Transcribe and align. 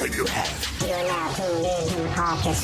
you 0.00 0.24
have. 0.26 0.76
You 0.80 0.92
are 0.94 1.04
now 1.04 1.32
tuned 1.32 1.66
in 1.66 1.88
to 1.88 2.54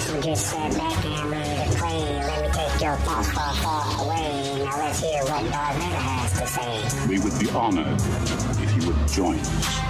so 0.00 0.20
just 0.20 0.50
sit 0.50 0.76
back 0.76 1.04
and 1.04 1.30
ready 1.30 1.70
to 1.70 1.78
play. 1.78 2.00
Let 2.18 2.42
me 2.42 2.48
take 2.52 2.80
your 2.82 2.96
thoughts 2.96 3.30
far, 3.30 3.54
far 3.54 4.04
away. 4.04 4.64
Now 4.64 4.76
let's 4.78 5.00
hear 5.00 5.22
what 5.22 5.50
Darth 5.50 5.76
Vader 5.76 5.94
has 5.94 6.32
to 6.40 6.46
say. 6.46 7.08
We 7.08 7.20
would 7.20 7.38
be 7.38 7.48
honored 7.50 8.00
if 8.60 8.76
you 8.76 8.88
would 8.88 9.08
join 9.08 9.38
us. 9.38 9.84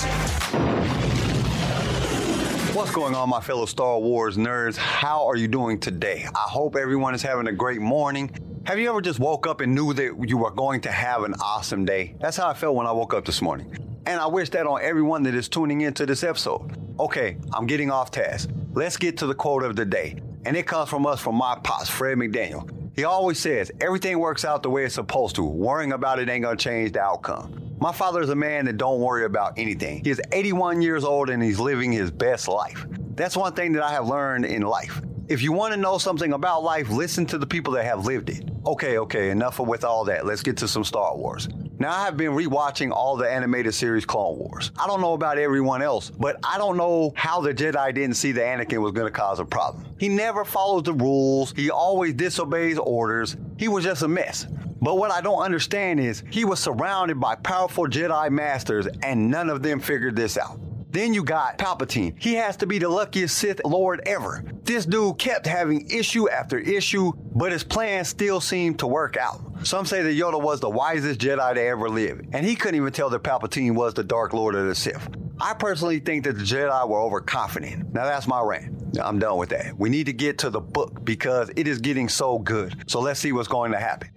What's 2.74 2.90
going 2.90 3.14
on, 3.14 3.30
my 3.30 3.40
fellow 3.40 3.66
Star 3.66 3.98
Wars 3.98 4.36
nerds? 4.36 4.76
How 4.76 5.26
are 5.26 5.36
you 5.36 5.48
doing 5.48 5.80
today? 5.80 6.26
I 6.34 6.48
hope 6.48 6.76
everyone 6.76 7.14
is 7.14 7.22
having 7.22 7.46
a 7.46 7.52
great 7.52 7.80
morning. 7.80 8.30
Have 8.66 8.78
you 8.78 8.90
ever 8.90 9.00
just 9.00 9.18
woke 9.18 9.46
up 9.46 9.60
and 9.60 9.74
knew 9.74 9.94
that 9.94 10.28
you 10.28 10.36
were 10.36 10.50
going 10.50 10.82
to 10.82 10.92
have 10.92 11.22
an 11.24 11.34
awesome 11.40 11.84
day? 11.84 12.14
That's 12.20 12.36
how 12.36 12.48
I 12.48 12.54
felt 12.54 12.76
when 12.76 12.86
I 12.86 12.92
woke 12.92 13.14
up 13.14 13.24
this 13.24 13.40
morning. 13.40 13.83
And 14.06 14.20
I 14.20 14.26
wish 14.26 14.50
that 14.50 14.66
on 14.66 14.82
everyone 14.82 15.22
that 15.22 15.34
is 15.34 15.48
tuning 15.48 15.80
into 15.80 16.04
this 16.04 16.22
episode. 16.22 16.76
Okay, 17.00 17.38
I'm 17.52 17.66
getting 17.66 17.90
off 17.90 18.10
task. 18.10 18.50
Let's 18.74 18.96
get 18.96 19.16
to 19.18 19.26
the 19.26 19.34
quote 19.34 19.62
of 19.62 19.76
the 19.76 19.84
day. 19.84 20.16
And 20.44 20.56
it 20.56 20.66
comes 20.66 20.90
from 20.90 21.06
us 21.06 21.20
from 21.20 21.36
my 21.36 21.58
pops, 21.62 21.88
Fred 21.88 22.18
McDaniel. 22.18 22.70
He 22.94 23.04
always 23.04 23.38
says, 23.38 23.72
everything 23.80 24.18
works 24.18 24.44
out 24.44 24.62
the 24.62 24.70
way 24.70 24.84
it's 24.84 24.94
supposed 24.94 25.36
to. 25.36 25.42
Worrying 25.42 25.92
about 25.92 26.18
it 26.18 26.28
ain't 26.28 26.44
gonna 26.44 26.56
change 26.56 26.92
the 26.92 27.00
outcome. 27.00 27.74
My 27.80 27.92
father 27.92 28.20
is 28.20 28.28
a 28.28 28.36
man 28.36 28.66
that 28.66 28.76
don't 28.76 29.00
worry 29.00 29.24
about 29.24 29.58
anything. 29.58 30.04
He 30.04 30.10
is 30.10 30.20
81 30.32 30.82
years 30.82 31.02
old 31.02 31.30
and 31.30 31.42
he's 31.42 31.58
living 31.58 31.90
his 31.90 32.10
best 32.10 32.46
life. 32.46 32.86
That's 33.16 33.36
one 33.36 33.54
thing 33.54 33.72
that 33.72 33.82
I 33.82 33.90
have 33.92 34.06
learned 34.06 34.44
in 34.44 34.62
life. 34.62 35.00
If 35.28 35.42
you 35.42 35.52
want 35.52 35.72
to 35.72 35.80
know 35.80 35.96
something 35.96 36.34
about 36.34 36.62
life, 36.62 36.90
listen 36.90 37.24
to 37.26 37.38
the 37.38 37.46
people 37.46 37.72
that 37.72 37.84
have 37.84 38.04
lived 38.04 38.28
it. 38.28 38.48
Okay, 38.66 38.98
okay, 38.98 39.30
enough 39.30 39.58
with 39.58 39.82
all 39.82 40.04
that. 40.04 40.26
Let's 40.26 40.42
get 40.42 40.58
to 40.58 40.68
some 40.68 40.84
Star 40.84 41.16
Wars. 41.16 41.48
Now, 41.78 41.92
I 41.92 42.04
have 42.04 42.16
been 42.16 42.30
rewatching 42.30 42.92
all 42.92 43.16
the 43.16 43.28
animated 43.28 43.74
series 43.74 44.04
Clone 44.04 44.38
Wars. 44.38 44.70
I 44.78 44.86
don't 44.86 45.00
know 45.00 45.14
about 45.14 45.38
everyone 45.38 45.82
else, 45.82 46.08
but 46.08 46.36
I 46.44 46.56
don't 46.56 46.76
know 46.76 47.12
how 47.16 47.40
the 47.40 47.52
Jedi 47.52 47.92
didn't 47.92 48.14
see 48.14 48.30
that 48.32 48.44
Anakin 48.44 48.78
was 48.78 48.92
going 48.92 49.06
to 49.06 49.16
cause 49.16 49.40
a 49.40 49.44
problem. 49.44 49.84
He 49.98 50.08
never 50.08 50.44
follows 50.44 50.84
the 50.84 50.92
rules, 50.92 51.52
he 51.56 51.70
always 51.70 52.14
disobeys 52.14 52.78
orders. 52.78 53.36
He 53.56 53.68
was 53.68 53.82
just 53.84 54.02
a 54.02 54.08
mess. 54.08 54.46
But 54.80 54.98
what 54.98 55.10
I 55.10 55.20
don't 55.20 55.42
understand 55.42 55.98
is 55.98 56.22
he 56.30 56.44
was 56.44 56.60
surrounded 56.60 57.18
by 57.18 57.36
powerful 57.36 57.86
Jedi 57.86 58.30
masters 58.30 58.86
and 59.02 59.30
none 59.30 59.48
of 59.48 59.62
them 59.62 59.80
figured 59.80 60.14
this 60.14 60.36
out. 60.36 60.60
Then 60.94 61.12
you 61.12 61.24
got 61.24 61.58
Palpatine. 61.58 62.14
He 62.20 62.34
has 62.34 62.56
to 62.58 62.66
be 62.66 62.78
the 62.78 62.88
luckiest 62.88 63.36
Sith 63.36 63.60
Lord 63.64 64.00
ever. 64.06 64.44
This 64.62 64.86
dude 64.86 65.18
kept 65.18 65.44
having 65.44 65.90
issue 65.90 66.30
after 66.30 66.56
issue, 66.56 67.10
but 67.34 67.50
his 67.50 67.64
plan 67.64 68.04
still 68.04 68.40
seemed 68.40 68.78
to 68.78 68.86
work 68.86 69.16
out. 69.16 69.66
Some 69.66 69.86
say 69.86 70.02
that 70.02 70.14
Yoda 70.14 70.40
was 70.40 70.60
the 70.60 70.70
wisest 70.70 71.18
Jedi 71.18 71.54
to 71.54 71.60
ever 71.60 71.88
live, 71.88 72.20
and 72.32 72.46
he 72.46 72.54
couldn't 72.54 72.76
even 72.76 72.92
tell 72.92 73.10
that 73.10 73.24
Palpatine 73.24 73.74
was 73.74 73.94
the 73.94 74.04
Dark 74.04 74.32
Lord 74.34 74.54
of 74.54 74.66
the 74.66 74.74
Sith. 74.76 75.08
I 75.40 75.54
personally 75.54 75.98
think 75.98 76.22
that 76.24 76.34
the 76.38 76.44
Jedi 76.44 76.88
were 76.88 77.00
overconfident. 77.00 77.92
Now 77.92 78.04
that's 78.04 78.28
my 78.28 78.40
rant. 78.40 78.96
I'm 79.02 79.18
done 79.18 79.36
with 79.36 79.48
that. 79.48 79.76
We 79.76 79.90
need 79.90 80.06
to 80.06 80.12
get 80.12 80.38
to 80.38 80.50
the 80.50 80.60
book 80.60 81.04
because 81.04 81.50
it 81.56 81.66
is 81.66 81.80
getting 81.80 82.08
so 82.08 82.38
good. 82.38 82.84
So 82.86 83.00
let's 83.00 83.18
see 83.18 83.32
what's 83.32 83.48
going 83.48 83.72
to 83.72 83.80
happen. 83.80 84.10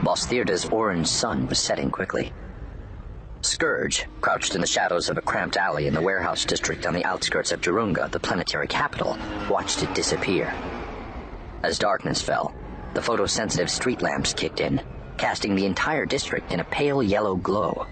Bosthirda's 0.00 0.64
orange 0.70 1.08
sun 1.08 1.46
was 1.46 1.58
setting 1.58 1.90
quickly. 1.90 2.32
Scourge, 3.44 4.06
crouched 4.20 4.54
in 4.54 4.60
the 4.60 4.66
shadows 4.66 5.10
of 5.10 5.18
a 5.18 5.22
cramped 5.22 5.56
alley 5.56 5.86
in 5.86 5.94
the 5.94 6.00
warehouse 6.00 6.44
district 6.44 6.86
on 6.86 6.94
the 6.94 7.04
outskirts 7.04 7.52
of 7.52 7.60
Jurunga, 7.60 8.10
the 8.10 8.18
planetary 8.18 8.66
capital, 8.66 9.18
watched 9.50 9.82
it 9.82 9.94
disappear. 9.94 10.52
As 11.62 11.78
darkness 11.78 12.22
fell, 12.22 12.54
the 12.94 13.00
photosensitive 13.00 13.68
street 13.68 14.00
lamps 14.00 14.32
kicked 14.32 14.60
in, 14.60 14.80
casting 15.18 15.54
the 15.54 15.66
entire 15.66 16.06
district 16.06 16.52
in 16.52 16.60
a 16.60 16.64
pale 16.64 17.02
yellow 17.02 17.36
glow. 17.36 17.86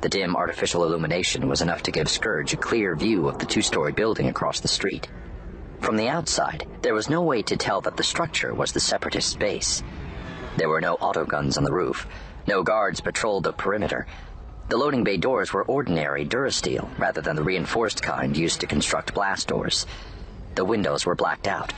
The 0.00 0.08
dim 0.08 0.34
artificial 0.34 0.84
illumination 0.84 1.46
was 1.48 1.60
enough 1.60 1.82
to 1.82 1.90
give 1.90 2.08
Scourge 2.08 2.54
a 2.54 2.56
clear 2.56 2.96
view 2.96 3.28
of 3.28 3.38
the 3.38 3.46
two 3.46 3.62
story 3.62 3.92
building 3.92 4.28
across 4.28 4.60
the 4.60 4.68
street. 4.68 5.08
From 5.80 5.96
the 5.96 6.08
outside, 6.08 6.66
there 6.80 6.94
was 6.94 7.10
no 7.10 7.20
way 7.22 7.42
to 7.42 7.56
tell 7.56 7.82
that 7.82 7.98
the 7.98 8.02
structure 8.02 8.54
was 8.54 8.72
the 8.72 8.80
Separatist 8.80 9.38
base. 9.38 9.82
There 10.56 10.70
were 10.70 10.80
no 10.80 10.94
auto 10.94 11.26
guns 11.26 11.58
on 11.58 11.64
the 11.64 11.72
roof. 11.72 12.06
No 12.46 12.62
guards 12.62 13.00
patrolled 13.00 13.44
the 13.44 13.52
perimeter. 13.52 14.06
The 14.70 14.76
loading 14.76 15.02
bay 15.02 15.16
doors 15.16 15.52
were 15.52 15.64
ordinary 15.64 16.24
durasteel 16.24 16.88
rather 16.96 17.20
than 17.20 17.34
the 17.34 17.42
reinforced 17.42 18.04
kind 18.04 18.36
used 18.36 18.60
to 18.60 18.68
construct 18.68 19.12
blast 19.12 19.48
doors. 19.48 19.84
The 20.54 20.64
windows 20.64 21.04
were 21.04 21.16
blacked 21.16 21.48
out, 21.48 21.72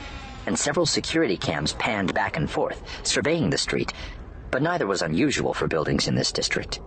and 0.45 0.59
several 0.59 0.85
security 0.85 1.35
cams 1.35 1.73
panned 1.73 2.13
back 2.13 2.37
and 2.37 2.47
forth, 2.47 2.83
surveying 3.01 3.49
the 3.49 3.57
street, 3.57 3.91
but 4.51 4.61
neither 4.61 4.85
was 4.85 5.01
unusual 5.01 5.55
for 5.55 5.67
buildings 5.67 6.07
in 6.07 6.13
this 6.13 6.31
district. 6.31 6.81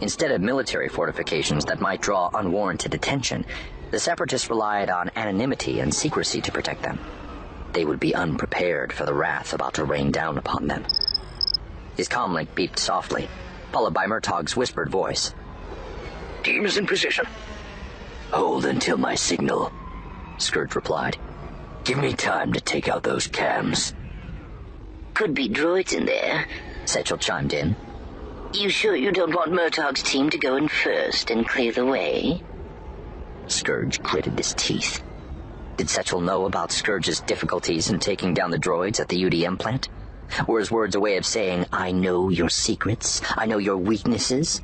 Instead 0.00 0.32
of 0.32 0.40
military 0.40 0.88
fortifications 0.88 1.64
that 1.66 1.80
might 1.80 2.00
draw 2.00 2.28
unwarranted 2.34 2.92
attention, 2.92 3.46
the 3.92 4.00
separatists 4.00 4.50
relied 4.50 4.90
on 4.90 5.12
anonymity 5.14 5.78
and 5.78 5.94
secrecy 5.94 6.40
to 6.40 6.50
protect 6.50 6.82
them. 6.82 6.98
They 7.72 7.84
would 7.84 8.00
be 8.00 8.16
unprepared 8.16 8.92
for 8.92 9.06
the 9.06 9.14
wrath 9.14 9.52
about 9.52 9.74
to 9.74 9.84
rain 9.84 10.10
down 10.10 10.38
upon 10.38 10.66
them. 10.66 10.84
His 11.96 12.08
comlink 12.08 12.48
beeped 12.56 12.80
softly, 12.80 13.28
followed 13.72 13.94
by 13.94 14.06
Murtaugh's 14.06 14.56
whispered 14.56 14.90
voice. 14.90 15.34
Team 16.42 16.64
is 16.64 16.76
in 16.76 16.86
position. 16.86 17.26
Hold 18.32 18.64
until 18.64 18.96
my 18.96 19.14
signal, 19.14 19.72
Scourge 20.38 20.74
replied. 20.74 21.18
Give 21.84 21.98
me 21.98 22.12
time 22.12 22.52
to 22.52 22.60
take 22.60 22.88
out 22.88 23.02
those 23.02 23.26
cams. 23.26 23.94
Could 25.14 25.34
be 25.34 25.48
droids 25.48 25.92
in 25.92 26.06
there, 26.06 26.46
Sechel 26.84 27.18
chimed 27.18 27.52
in. 27.52 27.76
You 28.52 28.68
sure 28.68 28.96
you 28.96 29.12
don't 29.12 29.34
want 29.34 29.52
Murtaugh's 29.52 30.02
team 30.02 30.30
to 30.30 30.38
go 30.38 30.56
in 30.56 30.68
first 30.68 31.30
and 31.30 31.46
clear 31.46 31.72
the 31.72 31.86
way? 31.86 32.42
Scourge 33.46 34.02
gritted 34.02 34.38
his 34.38 34.54
teeth. 34.54 35.02
Did 35.76 35.88
Sechel 35.88 36.22
know 36.22 36.46
about 36.46 36.72
Scourge's 36.72 37.20
difficulties 37.20 37.90
in 37.90 37.98
taking 37.98 38.34
down 38.34 38.50
the 38.50 38.58
droids 38.58 39.00
at 39.00 39.08
the 39.08 39.22
UDM 39.22 39.58
plant? 39.58 39.88
Were 40.46 40.58
his 40.58 40.70
words 40.70 40.94
a 40.94 41.00
way 41.00 41.16
of 41.16 41.26
saying, 41.26 41.66
I 41.72 41.92
know 41.92 42.28
your 42.28 42.48
secrets, 42.48 43.20
I 43.36 43.46
know 43.46 43.58
your 43.58 43.76
weaknesses? 43.76 44.62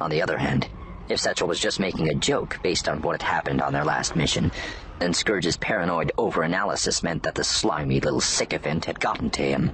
On 0.00 0.10
the 0.10 0.22
other 0.22 0.38
hand, 0.38 0.68
if 1.08 1.20
Sechel 1.20 1.48
was 1.48 1.60
just 1.60 1.80
making 1.80 2.08
a 2.08 2.14
joke 2.14 2.58
based 2.62 2.88
on 2.88 3.02
what 3.02 3.20
had 3.20 3.28
happened 3.28 3.60
on 3.60 3.72
their 3.72 3.84
last 3.84 4.16
mission, 4.16 4.52
then 4.98 5.12
Scourge's 5.12 5.56
paranoid 5.56 6.12
overanalysis 6.18 7.02
meant 7.02 7.22
that 7.22 7.34
the 7.34 7.44
slimy 7.44 8.00
little 8.00 8.20
sycophant 8.20 8.84
had 8.84 9.00
gotten 9.00 9.30
to 9.30 9.42
him. 9.42 9.72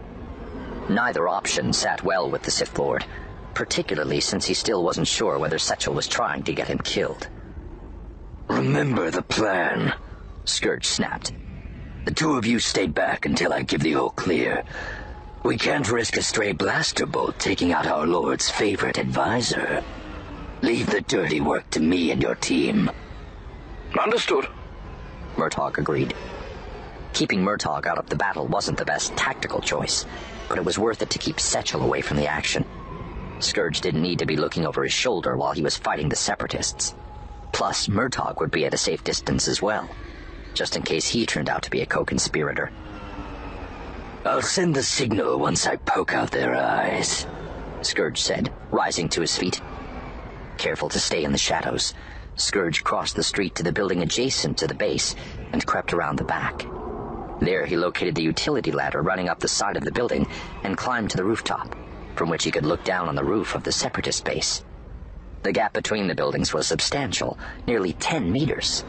Neither 0.89 1.29
option 1.29 1.73
sat 1.73 2.03
well 2.03 2.31
with 2.31 2.43
the 2.43 2.51
Sith 2.51 2.79
Lord, 2.79 3.05
particularly 3.55 4.21
since 4.21 4.47
he 4.47 4.55
still 4.55 4.85
wasn't 4.85 5.09
sure 5.09 5.39
whether 5.39 5.59
Sechel 5.59 5.95
was 5.95 6.07
trying 6.07 6.43
to 6.45 6.55
get 6.55 6.69
him 6.69 6.79
killed. 6.79 7.29
Remember 8.49 9.11
the 9.11 9.23
plan, 9.23 9.95
Scourge 10.45 10.87
snapped. 10.87 11.33
The 12.07 12.15
two 12.15 12.37
of 12.37 12.47
you 12.47 12.61
stay 12.61 12.87
back 12.87 13.27
until 13.27 13.53
I 13.53 13.63
give 13.63 13.81
the 13.81 13.97
all 13.97 14.11
clear. 14.11 14.63
We 15.43 15.59
can't 15.59 15.91
risk 15.91 16.17
a 16.17 16.23
stray 16.23 16.53
blaster 16.53 17.05
bolt 17.05 17.37
taking 17.41 17.73
out 17.73 17.89
our 17.89 18.07
Lord's 18.07 18.49
favorite 18.49 18.97
advisor. 18.97 19.83
Leave 20.63 20.89
the 20.89 21.01
dirty 21.01 21.41
work 21.41 21.69
to 21.71 21.81
me 21.81 22.13
and 22.13 22.23
your 22.23 22.37
team. 22.37 22.93
Understood. 24.01 24.47
Murtaugh 25.35 25.77
agreed. 25.77 26.15
Keeping 27.13 27.43
Murtaugh 27.43 27.85
out 27.85 27.99
of 27.99 28.09
the 28.09 28.15
battle 28.15 28.47
wasn't 28.47 28.79
the 28.79 28.85
best 28.85 29.17
tactical 29.17 29.61
choice, 29.61 30.07
but 30.49 30.59
it 30.59 30.65
was 30.65 30.79
worth 30.79 31.03
it 31.03 31.11
to 31.11 31.19
keep 31.19 31.39
Sechel 31.39 31.83
away 31.83 32.03
from 32.03 32.19
the 32.19 32.29
action. 32.29 32.65
Scourge 33.41 33.81
didn't 33.81 34.03
need 34.03 34.21
to 34.21 34.27
be 34.27 34.37
looking 34.37 34.65
over 34.65 34.85
his 34.85 34.93
shoulder 34.93 35.37
while 35.37 35.55
he 35.55 35.63
was 35.63 35.77
fighting 35.77 36.09
the 36.09 36.15
Separatists. 36.15 36.95
Plus, 37.53 37.89
Murtaugh 37.89 38.39
would 38.39 38.53
be 38.53 38.65
at 38.65 38.75
a 38.75 38.79
safe 38.79 39.03
distance 39.03 39.49
as 39.49 39.61
well, 39.61 39.89
just 40.57 40.75
in 40.75 40.83
case 40.83 41.07
he 41.07 41.27
turned 41.27 41.49
out 41.49 41.63
to 41.63 41.71
be 41.71 41.83
a 41.83 41.87
co-conspirator. 41.87 42.73
I'll 44.25 44.43
send 44.43 44.75
the 44.75 44.83
signal 44.83 45.39
once 45.39 45.67
I 45.67 45.77
poke 45.77 46.13
out 46.13 46.33
their 46.33 46.57
eyes, 46.57 47.27
Scourge 47.83 48.21
said, 48.21 48.53
rising 48.73 49.09
to 49.11 49.21
his 49.21 49.37
feet. 49.37 49.61
Careful 50.59 50.89
to 50.89 50.99
stay 50.99 51.23
in 51.23 51.31
the 51.31 51.39
shadows, 51.39 51.95
Scourge 52.35 52.83
crossed 52.83 53.15
the 53.15 53.23
street 53.23 53.55
to 53.55 53.63
the 53.63 53.73
building 53.73 54.03
adjacent 54.03 54.59
to 54.59 54.67
the 54.67 54.75
base 54.75 55.15
and 55.53 55.65
crept 55.65 55.93
around 55.93 56.17
the 56.17 56.25
back. 56.25 56.67
There 57.41 57.67
he 57.67 57.77
located 57.77 58.15
the 58.15 58.23
utility 58.23 58.73
ladder 58.73 59.03
running 59.03 59.29
up 59.29 59.39
the 59.39 59.49
side 59.49 59.77
of 59.77 59.85
the 59.85 59.93
building 59.93 60.27
and 60.65 60.77
climbed 60.77 61.11
to 61.11 61.17
the 61.17 61.25
rooftop, 61.25 61.77
from 62.17 62.31
which 62.31 62.45
he 62.45 62.51
could 62.51 62.67
look 62.67 62.83
down 62.83 63.09
on 63.09 63.15
the 63.15 63.25
roof 63.25 63.55
of 63.55 63.63
the 63.63 63.73
Separatist 63.73 64.25
base. 64.25 64.65
The 65.43 65.53
gap 65.53 65.73
between 65.73 66.09
the 66.09 66.15
buildings 66.15 66.53
was 66.53 66.67
substantial, 66.67 67.39
nearly 67.67 67.93
10 67.93 68.33
meters. 68.33 68.85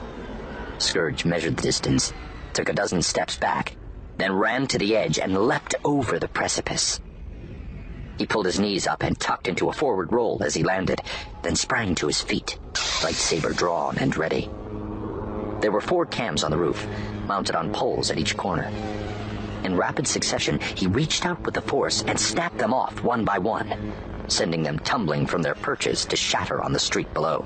Scourge 0.80 1.26
measured 1.26 1.58
the 1.58 1.64
distance, 1.64 2.14
took 2.54 2.70
a 2.70 2.74
dozen 2.74 3.02
steps 3.02 3.38
back, 3.38 3.76
then 4.18 4.34
ran 4.34 4.68
to 4.68 4.78
the 4.78 4.96
edge 4.96 5.20
and 5.20 5.38
leapt 5.38 5.76
over 5.84 6.20
the 6.20 6.28
precipice. 6.28 7.00
He 8.18 8.26
pulled 8.26 8.46
his 8.46 8.60
knees 8.60 8.88
up 8.88 9.04
and 9.04 9.20
tucked 9.20 9.48
into 9.48 9.70
a 9.70 9.74
forward 9.74 10.12
roll 10.12 10.42
as 10.44 10.56
he 10.56 10.64
landed, 10.64 11.02
then 11.44 11.56
sprang 11.56 11.96
to 11.96 12.08
his 12.08 12.22
feet, 12.22 12.60
lightsaber 12.74 13.56
drawn 13.56 13.98
and 13.98 14.16
ready. 14.18 14.50
There 15.62 15.72
were 15.72 15.82
four 15.82 16.06
cams 16.06 16.44
on 16.44 16.52
the 16.52 16.58
roof, 16.58 16.88
mounted 17.28 17.56
on 17.56 17.74
poles 17.74 18.10
at 18.10 18.18
each 18.18 18.38
corner. 18.38 18.72
In 19.64 19.76
rapid 19.76 20.08
succession, 20.08 20.60
he 20.76 20.88
reached 20.88 21.26
out 21.26 21.42
with 21.42 21.54
the 21.54 21.62
force 21.62 22.04
and 22.08 22.20
snapped 22.20 22.58
them 22.58 22.74
off 22.74 23.04
one 23.04 23.26
by 23.26 23.38
one, 23.38 23.94
sending 24.28 24.64
them 24.64 24.80
tumbling 24.80 25.26
from 25.26 25.42
their 25.42 25.56
perches 25.56 26.06
to 26.06 26.16
shatter 26.16 26.62
on 26.62 26.74
the 26.74 26.80
street 26.80 27.12
below. 27.14 27.46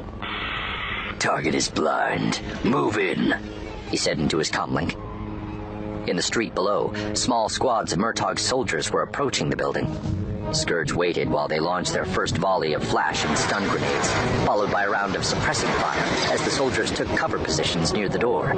Target 1.22 1.54
is 1.54 1.70
blind. 1.70 2.42
Move 2.66 2.98
in, 2.98 3.36
he 3.92 3.96
said 3.96 4.18
into 4.18 4.40
his 4.40 4.50
comlink. 4.50 4.98
In 6.08 6.16
the 6.16 6.22
street 6.24 6.56
below, 6.56 6.92
small 7.14 7.48
squads 7.48 7.94
of 7.94 8.00
Murtaugh's 8.00 8.42
soldiers 8.42 8.90
were 8.90 9.04
approaching 9.04 9.48
the 9.48 9.56
building. 9.56 9.86
Scourge 10.54 10.92
waited 10.92 11.30
while 11.30 11.48
they 11.48 11.60
launched 11.60 11.94
their 11.94 12.04
first 12.04 12.38
volley 12.38 12.74
of 12.74 12.84
flash 12.84 13.24
and 13.24 13.38
stun 13.38 13.68
grenades, 13.70 14.12
followed 14.46 14.70
by 14.70 14.84
a 14.84 14.90
round 14.90 15.16
of 15.16 15.24
suppressing 15.24 15.70
fire 15.70 16.34
as 16.34 16.44
the 16.44 16.52
soldiers 16.52 16.92
took 16.92 17.08
cover 17.16 17.40
positions 17.40 17.94
near 17.94 18.10
the 18.10 18.20
door. 18.20 18.54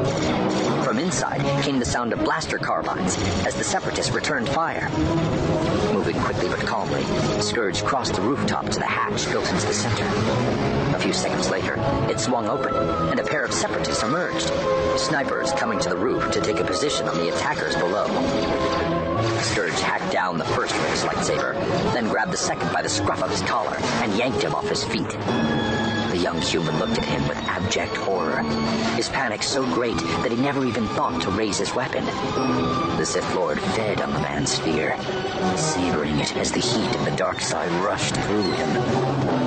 From 0.84 0.98
inside 0.98 1.42
came 1.64 1.78
the 1.78 1.86
sound 1.86 2.12
of 2.12 2.24
blaster 2.24 2.58
carbines 2.58 3.16
as 3.46 3.56
the 3.56 3.64
separatists 3.64 4.12
returned 4.12 4.50
fire. 4.50 4.90
Moving 5.94 6.20
quickly 6.22 6.50
but 6.50 6.62
calmly, 6.62 7.04
Scourge 7.42 7.84
crossed 7.84 8.16
the 8.16 8.22
rooftop 8.22 8.70
to 8.70 8.80
the 8.80 8.86
hatch 8.86 9.30
built 9.32 9.48
into 9.52 9.68
the 9.68 9.74
center. 9.74 10.06
A 10.96 11.00
few 11.00 11.14
seconds 11.14 11.52
later, 11.52 11.76
it 12.10 12.20
swung 12.20 12.48
open, 12.48 12.76
and 12.76 13.20
a 13.20 13.24
pair 13.24 13.46
of 13.46 13.54
separatists 13.54 14.04
emerged, 14.04 14.52
snipers 15.00 15.52
coming 15.54 15.80
to 15.80 15.90
the 15.90 15.98
roof 15.98 16.32
to 16.32 16.42
take 16.42 16.60
a 16.60 16.66
position 16.66 17.08
on 17.08 17.18
the 17.18 17.30
attackers 17.30 17.76
below. 17.76 19.03
Scourge 19.44 19.80
hacked 19.82 20.12
down 20.12 20.38
the 20.38 20.46
first 20.46 20.74
with 20.74 20.90
his 20.90 21.04
lightsaber, 21.04 21.54
then 21.94 22.08
grabbed 22.08 22.32
the 22.32 22.38
second 22.38 22.72
by 22.72 22.82
the 22.82 22.90
scruff 22.90 23.22
of 23.22 23.30
his 23.30 23.42
collar 23.42 23.76
and 24.02 24.16
yanked 24.18 24.42
him 24.42 24.56
off 24.56 24.68
his 24.70 24.84
feet. 24.86 25.10
The 25.10 26.18
young 26.18 26.40
human 26.42 26.80
looked 26.80 26.98
at 26.98 27.06
him 27.06 27.28
with 27.28 27.38
abject 27.40 27.98
horror, 27.98 28.42
his 28.96 29.10
panic 29.10 29.44
so 29.44 29.66
great 29.74 29.98
that 29.98 30.32
he 30.32 30.38
never 30.38 30.66
even 30.66 30.88
thought 30.90 31.22
to 31.24 31.30
raise 31.32 31.58
his 31.58 31.76
weapon. 31.76 32.06
The 32.98 33.06
Sith 33.06 33.36
Lord 33.36 33.60
fed 33.60 34.02
on 34.02 34.14
the 34.14 34.20
man's 34.20 34.58
fear, 34.58 34.96
savoring 35.58 36.20
it 36.20 36.38
as 36.38 36.52
the 36.52 36.60
heat 36.60 36.96
of 36.96 37.04
the 37.04 37.16
dark 37.18 37.42
side 37.42 37.72
rushed 37.84 38.16
through 38.16 38.52
him. 38.54 38.70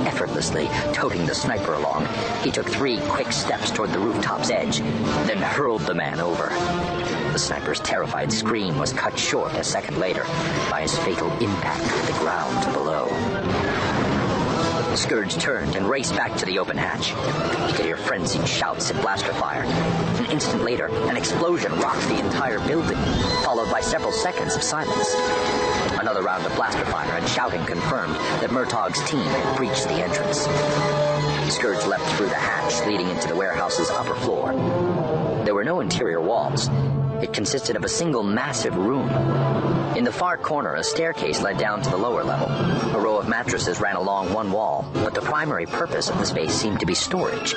Effortlessly, 0.05 0.69
toting 0.93 1.25
the 1.25 1.33
sniper 1.33 1.73
along, 1.73 2.05
he 2.43 2.51
took 2.51 2.67
three 2.67 2.99
quick 3.07 3.31
steps 3.31 3.71
toward 3.71 3.91
the 3.91 3.99
rooftop's 3.99 4.51
edge, 4.51 4.79
then 5.25 5.37
hurled 5.37 5.81
the 5.81 5.93
man 5.93 6.19
over. 6.19 6.49
The 7.37 7.43
sniper's 7.43 7.79
terrified 7.81 8.33
scream 8.33 8.79
was 8.79 8.91
cut 8.91 9.15
short 9.19 9.53
a 9.53 9.63
second 9.63 9.99
later 9.99 10.23
by 10.71 10.81
his 10.81 10.97
fatal 10.97 11.31
impact 11.33 11.83
with 11.83 12.07
the 12.07 12.13
ground 12.13 12.73
below. 12.73 13.05
Scourge 14.95 15.35
turned 15.35 15.75
and 15.75 15.87
raced 15.87 16.15
back 16.15 16.35
to 16.37 16.47
the 16.47 16.57
open 16.57 16.75
hatch. 16.77 17.09
He 17.69 17.73
could 17.77 17.85
hear 17.85 17.95
frenzied 17.95 18.47
shouts 18.47 18.89
and 18.89 18.99
blaster 19.01 19.31
fire. 19.33 19.61
An 19.61 20.25
instant 20.31 20.63
later, 20.63 20.87
an 20.87 21.15
explosion 21.15 21.71
rocked 21.73 22.07
the 22.07 22.17
entire 22.17 22.57
building, 22.65 22.97
followed 23.43 23.69
by 23.69 23.81
several 23.81 24.11
seconds 24.11 24.55
of 24.55 24.63
silence. 24.63 25.13
Another 25.99 26.23
round 26.23 26.43
of 26.43 26.55
blaster 26.55 26.85
fire 26.85 27.17
and 27.17 27.29
shouting 27.29 27.63
confirmed 27.67 28.15
that 28.41 28.49
Murtaugh's 28.49 28.99
team 29.07 29.21
had 29.21 29.57
breached 29.57 29.83
the 29.83 30.01
entrance. 30.03 30.39
Scourge 31.53 31.85
leapt 31.85 32.03
through 32.15 32.29
the 32.29 32.35
hatch 32.35 32.83
leading 32.87 33.07
into 33.09 33.27
the 33.27 33.35
warehouse's 33.35 33.91
upper 33.91 34.15
floor. 34.15 34.53
There 35.45 35.53
were 35.53 35.63
no 35.63 35.81
interior 35.81 36.19
walls. 36.19 36.67
It 37.21 37.33
consisted 37.33 37.75
of 37.75 37.83
a 37.83 37.89
single 37.89 38.23
massive 38.23 38.75
room. 38.75 39.09
In 39.95 40.03
the 40.03 40.11
far 40.11 40.37
corner, 40.37 40.75
a 40.75 40.83
staircase 40.83 41.41
led 41.41 41.57
down 41.57 41.81
to 41.81 41.89
the 41.89 41.97
lower 41.97 42.23
level. 42.23 42.47
A 42.95 42.99
row 42.99 43.17
of 43.17 43.27
mattresses 43.27 43.81
ran 43.81 43.95
along 43.95 44.31
one 44.31 44.51
wall, 44.51 44.85
but 44.93 45.15
the 45.15 45.21
primary 45.21 45.65
purpose 45.65 46.09
of 46.09 46.19
the 46.19 46.25
space 46.25 46.53
seemed 46.53 46.79
to 46.79 46.85
be 46.85 46.93
storage. 46.93 47.55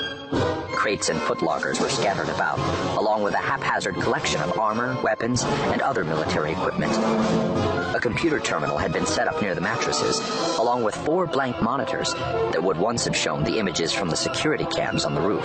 Crates 0.72 1.10
and 1.10 1.20
footlockers 1.20 1.78
were 1.78 1.90
scattered 1.90 2.30
about, 2.30 2.58
along 2.98 3.22
with 3.22 3.34
a 3.34 3.38
haphazard 3.38 3.96
collection 3.96 4.40
of 4.40 4.58
armor, 4.58 4.96
weapons, 5.02 5.44
and 5.44 5.82
other 5.82 6.04
military 6.04 6.52
equipment. 6.52 6.96
A 7.94 7.98
computer 8.00 8.40
terminal 8.40 8.78
had 8.78 8.94
been 8.94 9.04
set 9.04 9.28
up 9.28 9.42
near 9.42 9.54
the 9.54 9.60
mattresses, 9.60 10.20
along 10.58 10.82
with 10.82 10.94
four 10.94 11.26
blank 11.26 11.60
monitors 11.60 12.14
that 12.14 12.62
would 12.62 12.78
once 12.78 13.04
have 13.04 13.14
shown 13.14 13.44
the 13.44 13.58
images 13.58 13.92
from 13.92 14.08
the 14.08 14.16
security 14.16 14.64
cams 14.64 15.04
on 15.04 15.14
the 15.14 15.20
roof. 15.20 15.44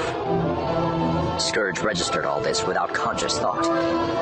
Scourge 1.38 1.80
registered 1.80 2.26
all 2.26 2.40
this 2.40 2.66
without 2.66 2.94
conscious 2.94 3.38
thought. 3.38 3.66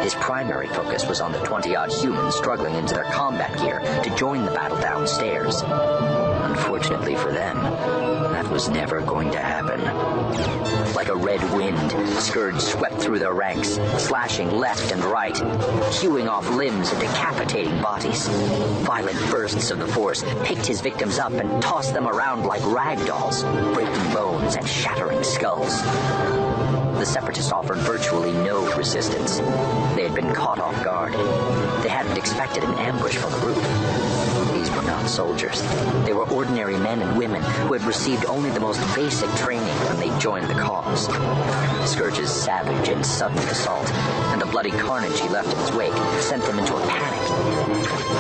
His 0.03 0.15
primary 0.15 0.67
focus 0.67 1.05
was 1.07 1.21
on 1.21 1.31
the 1.31 1.39
20 1.39 1.75
odd 1.75 1.91
humans 1.91 2.35
struggling 2.35 2.75
into 2.75 2.95
their 2.95 3.03
combat 3.05 3.55
gear 3.59 3.79
to 4.03 4.15
join 4.15 4.43
the 4.45 4.51
battle 4.51 4.79
downstairs. 4.79 5.61
Unfortunately 5.61 7.15
for 7.15 7.31
them, 7.31 7.57
that 8.33 8.49
was 8.49 8.67
never 8.69 9.01
going 9.01 9.31
to 9.31 9.39
happen. 9.39 9.81
Like 10.93 11.09
a 11.09 11.15
red 11.15 11.41
wind, 11.55 11.91
Scourge 12.19 12.59
swept 12.59 12.95
through 12.95 13.19
their 13.19 13.33
ranks, 13.33 13.75
slashing 13.97 14.49
left 14.51 14.91
and 14.91 15.03
right, 15.03 15.37
hewing 15.93 16.27
off 16.27 16.49
limbs 16.49 16.91
and 16.91 16.99
decapitating 16.99 17.79
bodies. 17.81 18.27
Violent 18.85 19.19
bursts 19.29 19.69
of 19.71 19.79
the 19.79 19.87
Force 19.87 20.23
picked 20.43 20.65
his 20.65 20.81
victims 20.81 21.19
up 21.19 21.33
and 21.33 21.61
tossed 21.61 21.93
them 21.93 22.07
around 22.07 22.45
like 22.45 22.65
rag 22.65 23.03
dolls, 23.05 23.43
breaking 23.73 24.13
bones 24.13 24.55
and 24.55 24.67
shattering 24.67 25.23
skulls 25.23 25.81
the 27.03 27.09
Separatists 27.11 27.51
offered 27.51 27.79
virtually 27.79 28.31
no 28.31 28.65
resistance. 28.77 29.39
They 29.93 30.03
had 30.03 30.15
been 30.15 30.33
caught 30.33 30.59
off 30.59 30.81
guard. 30.85 31.11
They 31.83 31.89
hadn't 31.89 32.17
expected 32.17 32.63
an 32.63 32.75
ambush 32.75 33.17
from 33.17 33.33
the 33.33 33.39
roof. 33.39 34.32
Not 34.85 35.07
soldiers. 35.07 35.61
They 36.05 36.13
were 36.13 36.29
ordinary 36.29 36.77
men 36.77 37.01
and 37.01 37.17
women 37.17 37.41
who 37.41 37.73
had 37.73 37.83
received 37.83 38.25
only 38.25 38.49
the 38.49 38.59
most 38.59 38.79
basic 38.95 39.29
training 39.35 39.75
when 39.87 39.97
they 39.97 40.17
joined 40.19 40.47
the 40.47 40.55
cause. 40.55 41.07
Scourge's 41.89 42.29
savage 42.29 42.89
and 42.89 43.05
sudden 43.05 43.37
assault 43.37 43.89
and 44.33 44.41
the 44.41 44.45
bloody 44.45 44.71
carnage 44.71 45.19
he 45.19 45.29
left 45.29 45.51
in 45.53 45.59
his 45.59 45.71
wake 45.71 45.93
sent 46.19 46.43
them 46.43 46.59
into 46.59 46.75
a 46.75 46.87
panic. 46.87 47.19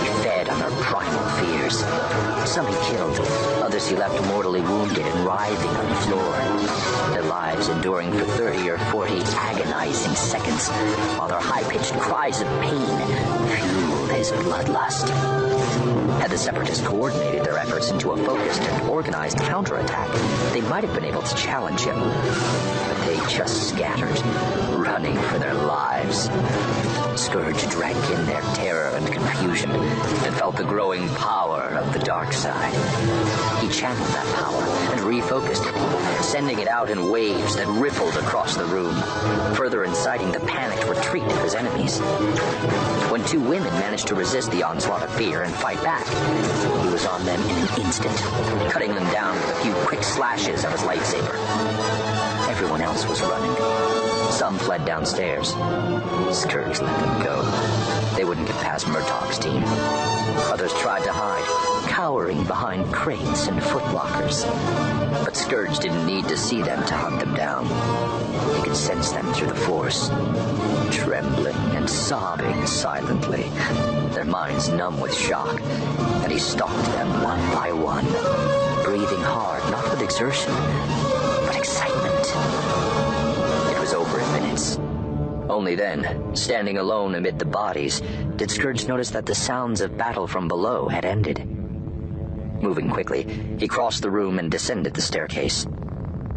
He 0.03 0.23
fed 0.23 0.49
on 0.49 0.59
their 0.59 0.71
primal 0.81 1.29
fears. 1.37 1.79
Some 2.49 2.67
he 2.67 2.75
killed, 2.91 3.19
others 3.63 3.87
he 3.87 3.95
left 3.95 4.23
mortally 4.27 4.61
wounded 4.61 5.05
and 5.05 5.25
writhing 5.25 5.69
on 5.69 5.89
the 5.89 5.95
floor. 5.95 7.13
Their 7.13 7.23
lives 7.23 7.69
enduring 7.69 8.11
for 8.13 8.25
30 8.25 8.69
or 8.69 8.77
40 8.77 9.21
agonizing 9.35 10.15
seconds, 10.15 10.69
while 11.17 11.27
their 11.27 11.39
high-pitched 11.39 11.93
cries 11.99 12.41
of 12.41 12.47
pain 12.61 12.85
fueled 13.49 14.11
his 14.11 14.31
bloodlust. 14.31 15.42
Had 16.23 16.31
the 16.31 16.37
Separatists 16.37 16.87
coordinated 16.87 17.43
their 17.43 17.57
efforts 17.57 17.91
into 17.91 18.13
a 18.13 18.17
focused 18.25 18.61
and 18.61 18.89
organized 18.89 19.39
counterattack, 19.39 20.09
they 20.53 20.61
might 20.61 20.85
have 20.85 20.95
been 20.95 21.03
able 21.03 21.21
to 21.21 21.35
challenge 21.35 21.81
him. 21.81 21.99
But 21.99 23.05
they 23.05 23.17
just 23.27 23.67
scattered, 23.67 24.15
running 24.93 25.17
for 25.23 25.39
their 25.39 25.55
lives. 25.55 26.29
Scourge 27.19 27.67
drank 27.71 27.97
in 28.11 28.25
their 28.27 28.41
terror 28.53 28.89
and 28.95 29.07
confusion 29.07 29.71
and 29.71 30.35
felt 30.35 30.55
the 30.55 30.63
growing 30.63 31.09
power 31.15 31.63
of 31.81 31.91
the 31.93 31.99
dark 31.99 32.31
side. 32.31 32.75
He 33.59 33.69
channeled 33.69 34.07
that 34.09 34.35
power 34.35 34.61
and 34.93 35.01
refocused 35.01 35.65
it, 35.65 36.23
sending 36.23 36.59
it 36.59 36.67
out 36.67 36.91
in 36.91 37.09
waves 37.09 37.55
that 37.55 37.65
rippled 37.69 38.15
across 38.17 38.55
the 38.55 38.65
room, 38.65 38.93
further 39.55 39.83
inciting 39.83 40.31
the 40.31 40.41
panicked 40.41 40.87
retreat 40.87 41.23
of 41.23 41.41
his 41.41 41.55
enemies. 41.55 41.97
When 43.09 43.23
two 43.25 43.41
women 43.41 43.73
managed 43.79 44.07
to 44.09 44.15
resist 44.15 44.51
the 44.51 44.61
onslaught 44.61 45.01
of 45.01 45.11
fear 45.15 45.41
and 45.41 45.55
fight 45.55 45.81
back, 45.81 46.05
he 46.83 46.89
was 46.89 47.07
on 47.07 47.25
them 47.25 47.41
in 47.41 47.67
an 47.67 47.81
instant, 47.81 48.15
cutting 48.71 48.93
them 48.93 49.11
down 49.11 49.33
with 49.37 49.57
a 49.57 49.63
few 49.63 49.73
quick 49.87 50.03
slashes 50.03 50.63
of 50.63 50.71
his 50.71 50.81
lightsaber. 50.81 51.33
Everyone 52.47 52.83
else 52.83 53.07
was 53.07 53.19
running. 53.23 53.82
Some 54.33 54.57
fled 54.57 54.83
downstairs. 54.83 55.49
Scourge 56.31 56.81
let 56.81 56.99
them 56.99 57.23
go. 57.23 57.43
They 58.15 58.25
wouldn't 58.25 58.47
get 58.47 58.57
past 58.57 58.87
Murtaugh's 58.87 59.37
team. 59.37 59.63
Others 60.51 60.73
tried 60.73 61.03
to 61.03 61.11
hide, 61.13 61.87
cowering 61.87 62.43
behind 62.45 62.91
crates 62.91 63.47
and 63.47 63.61
footlockers. 63.61 64.43
But 65.23 65.35
Scourge 65.35 65.77
didn't 65.77 66.07
need 66.07 66.27
to 66.29 66.35
see 66.35 66.63
them 66.63 66.83
to 66.87 66.95
hunt 66.95 67.19
them 67.19 67.35
down. 67.35 67.67
He 68.55 68.63
could 68.63 68.75
sense 68.75 69.11
them 69.11 69.31
through 69.33 69.49
the 69.49 69.55
Force, 69.55 70.09
trembling 70.89 71.55
and 71.75 71.87
sobbing 71.87 72.65
silently, 72.65 73.43
their 74.15 74.25
minds 74.25 74.67
numb 74.67 74.99
with 74.99 75.13
shock, 75.13 75.61
and 76.23 76.31
he 76.31 76.39
stalked 76.39 76.85
them 76.93 77.07
one 77.21 77.39
by 77.53 77.71
one, 77.71 78.05
breathing 78.83 79.21
hard, 79.21 79.63
not 79.71 79.89
with 79.91 80.01
exertion, 80.01 80.51
Only 85.63 85.75
then, 85.75 86.35
standing 86.35 86.77
alone 86.77 87.15
amid 87.15 87.39
the 87.39 87.45
bodies, 87.45 88.01
did 88.35 88.51
Scourge 88.51 88.85
notice 88.85 89.11
that 89.11 89.25
the 89.25 89.33
sounds 89.33 89.79
of 89.79 89.97
battle 89.97 90.27
from 90.27 90.49
below 90.49 90.89
had 90.89 91.05
ended. 91.05 91.47
Moving 92.61 92.89
quickly, 92.89 93.55
he 93.57 93.69
crossed 93.69 94.01
the 94.01 94.11
room 94.11 94.39
and 94.39 94.51
descended 94.51 94.93
the 94.93 95.01
staircase. 95.01 95.65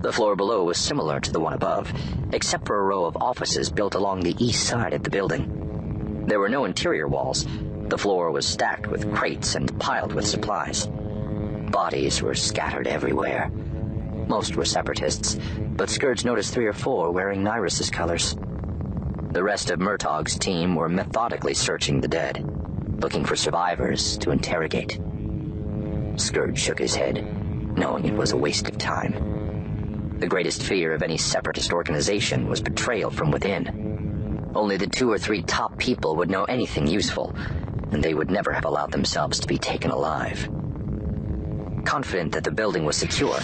The 0.00 0.12
floor 0.12 0.37
below 0.37 0.62
was 0.62 0.78
similar 0.78 1.18
to 1.18 1.33
the 1.33 1.40
one 1.40 1.54
above, 1.54 1.92
except 2.33 2.68
for 2.68 2.78
a 2.78 2.85
row 2.85 3.04
of 3.04 3.16
offices 3.16 3.68
built 3.68 3.97
along 3.97 4.21
the 4.21 4.37
east 4.38 4.64
side 4.64 4.95
of 4.95 5.02
the 5.02 5.11
building. 5.11 6.25
There 6.28 6.38
were 6.38 6.49
no 6.49 6.64
interior 6.64 7.09
walls. 7.09 7.49
The 7.88 7.99
floor 7.99 8.30
was 8.30 8.47
stacked 8.47 8.87
with 8.87 9.12
crates 9.12 9.56
and 9.56 9.76
piled 9.80 10.12
with 10.12 10.28
supplies. 10.28 10.87
Bodies 10.87 12.23
were 12.23 12.37
scattered 12.37 12.87
everywhere. 12.87 13.50
Most 14.28 14.54
were 14.54 14.64
separatists, 14.64 15.37
but 15.59 15.90
Scourge 15.90 16.25
noticed 16.25 16.54
three 16.54 16.66
or 16.66 16.73
four 16.73 17.11
wearing 17.11 17.42
Nyriss's 17.42 17.90
colors. 17.90 18.37
The 19.37 19.45
rest 19.45 19.69
of 19.69 19.78
Murtaugh's 19.78 20.38
team 20.38 20.75
were 20.75 20.88
methodically 20.88 21.52
searching 21.52 22.00
the 22.00 22.09
dead, 22.09 22.43
looking 23.02 23.23
for 23.23 23.37
survivors 23.37 24.16
to 24.16 24.31
interrogate. 24.31 24.99
Scourge 26.16 26.59
shook 26.59 26.78
his 26.78 26.95
head, 26.95 27.23
knowing 27.76 28.07
it 28.07 28.14
was 28.14 28.33
a 28.33 28.37
waste 28.38 28.66
of 28.66 28.78
time. 28.78 30.16
The 30.21 30.26
greatest 30.26 30.62
fear 30.62 30.95
of 30.95 31.02
any 31.02 31.19
separatist 31.19 31.71
organization 31.71 32.49
was 32.49 32.62
betrayal 32.62 33.11
from 33.11 33.31
within. 33.31 34.50
Only 34.55 34.78
the 34.78 34.87
two 34.87 35.12
or 35.12 35.19
three 35.19 35.43
top 35.43 35.76
people 35.76 36.16
would 36.16 36.31
know 36.31 36.45
anything 36.45 36.87
useful, 36.87 37.37
and 37.93 38.02
they 38.02 38.14
would 38.14 38.31
never 38.31 38.55
have 38.55 38.64
allowed 38.64 38.90
themselves 38.90 39.38
to 39.40 39.47
be 39.47 39.59
taken 39.59 39.90
alive. 39.90 40.49
Confident 41.85 42.33
that 42.33 42.45
the 42.45 42.50
building 42.50 42.87
was 42.87 42.97
secure, 42.97 43.38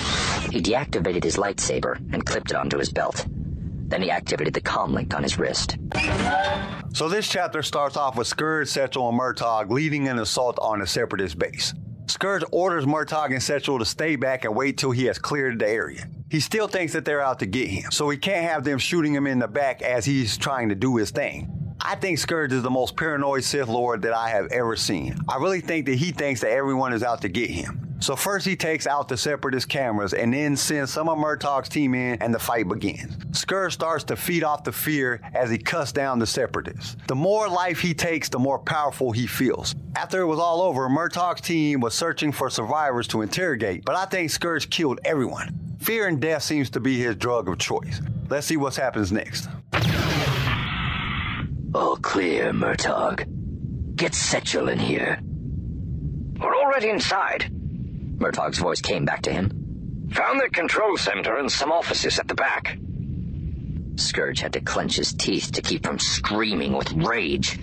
he 0.51 0.63
deactivated 0.63 1.23
his 1.23 1.37
lightsaber 1.37 1.97
and 2.15 2.25
clipped 2.25 2.51
it 2.51 2.57
onto 2.57 2.79
his 2.79 2.91
belt. 2.91 3.27
Then 3.93 4.01
he 4.01 4.11
activated 4.11 4.55
the 4.55 4.61
comm 4.63 4.95
link 4.95 5.15
on 5.15 5.23
his 5.23 5.39
wrist. 5.39 5.77
So 6.95 7.11
this 7.11 7.29
chapter 7.29 7.63
starts 7.63 7.99
off 7.99 8.17
with 8.17 8.27
Scourge, 8.27 8.69
Sechel, 8.69 9.11
and 9.11 9.21
Murtaugh 9.21 9.69
leading 9.69 10.09
an 10.09 10.19
assault 10.19 10.59
on 10.63 10.81
a 10.81 10.87
separatist 10.87 11.39
base. 11.39 11.75
Scourge 12.07 12.43
orders 12.53 12.87
Murtaugh 12.87 13.27
and 13.27 13.35
Sechel 13.35 13.79
to 13.79 13.85
stay 13.85 14.17
back 14.17 14.47
and 14.47 14.57
wait 14.57 14.79
till 14.79 14.93
he 14.93 15.05
has 15.05 15.19
cleared 15.19 15.59
the 15.59 15.69
area. 15.69 16.09
He 16.31 16.41
still 16.41 16.69
thinks 16.69 16.95
that 16.95 17.05
they're 17.05 17.21
out 17.21 17.39
to 17.41 17.47
get 17.47 17.69
him, 17.69 17.91
so 17.91 18.09
he 18.09 18.17
can't 18.17 18.51
have 18.51 18.65
them 18.65 18.79
shooting 18.79 19.15
him 19.15 19.27
in 19.27 19.39
the 19.39 19.47
back 19.47 19.83
as 19.83 20.07
he's 20.07 20.39
trying 20.39 20.71
to 20.71 20.75
do 20.75 20.97
his 20.97 21.11
thing. 21.11 21.51
I 21.79 21.95
think 21.97 22.17
Scourge 22.17 22.55
is 22.55 22.63
the 22.63 22.71
most 22.71 22.97
paranoid 22.97 23.45
Sith 23.45 23.69
Lord 23.69 24.01
that 24.03 24.15
I 24.15 24.31
have 24.31 24.47
ever 24.53 24.75
seen. 24.75 25.19
I 25.29 25.37
really 25.37 25.61
think 25.61 25.85
that 25.85 25.97
he 25.97 26.13
thinks 26.13 26.41
that 26.41 26.51
everyone 26.51 26.95
is 26.95 27.03
out 27.03 27.21
to 27.23 27.29
get 27.29 27.51
him. 27.51 27.92
So 28.03 28.17
first 28.17 28.45
he 28.45 28.57
takes 28.57 28.89
out 28.89 29.07
the 29.07 29.17
separatist 29.17 29.69
cameras 29.69 30.13
and 30.13 30.35
then 30.35 30.57
sends 30.57 30.93
some 30.93 31.09
of 31.09 31.19
Murtaugh's 31.19 31.69
team 31.69 31.95
in 31.95 32.21
and 32.21 32.35
the 32.35 32.39
fight 32.39 32.69
begins. 32.69 33.15
Scourge 33.31 33.75
starts 33.75 34.03
to 34.05 34.17
feed 34.17 34.43
off 34.43 34.65
the 34.65 34.73
fear 34.73 35.21
as 35.35 35.51
he 35.51 35.57
cuts 35.57 35.93
down 35.93 36.19
the 36.19 36.27
separatists. 36.27 36.97
The 37.07 37.15
more 37.15 37.49
life 37.49 37.79
he 37.79 37.95
takes, 37.95 38.29
the 38.29 38.41
more 38.41 38.59
powerful 38.59 39.13
he 39.13 39.29
feels. 39.29 39.77
After 39.95 40.21
it 40.21 40.27
was 40.27 40.41
all 40.41 40.63
over, 40.63 40.89
Murtaugh's 40.89 41.43
team 41.43 41.79
was 41.79 41.95
searching 41.95 42.33
for 42.33 42.51
survivors 42.51 43.07
to 43.09 43.23
interrogate, 43.23 43.85
but 43.85 43.95
I 43.95 44.07
think 44.07 44.31
Scourge 44.31 44.69
killed 44.69 44.99
everyone. 45.05 45.77
Fear 45.79 46.09
and 46.09 46.21
death 46.21 46.43
seems 46.43 46.71
to 46.71 46.81
be 46.81 46.99
his 46.99 47.15
drug 47.15 47.49
of 47.49 47.59
choice. 47.59 48.01
Let's 48.29 48.49
see 48.49 48.57
what 48.57 48.75
happens 48.75 49.13
next. 49.13 49.49
All 51.73 51.97
clear, 51.99 52.53
Murtaugh. 52.53 53.95
Get 53.95 54.11
Sechel 54.11 54.73
in 54.73 54.81
here. 54.81 55.21
We're 56.41 56.57
already 56.57 56.89
inside. 56.89 57.49
Murtaugh's 58.23 58.59
voice 58.59 58.81
came 58.81 59.05
back 59.05 59.23
to 59.23 59.33
him. 59.33 59.51
Found 60.13 60.41
the 60.41 60.49
control 60.49 60.97
center 60.97 61.39
and 61.39 61.51
some 61.51 61.73
offices 61.73 62.21
at 62.21 62.29
the 62.29 62.37
back. 62.37 62.79
Scourge 63.97 64.39
had 64.39 64.53
to 64.53 64.61
clench 64.61 64.95
his 64.95 65.13
teeth 65.13 65.51
to 65.53 65.61
keep 65.61 65.85
from 65.85 65.99
screaming 65.99 66.73
with 66.73 66.93
rage. 66.93 67.59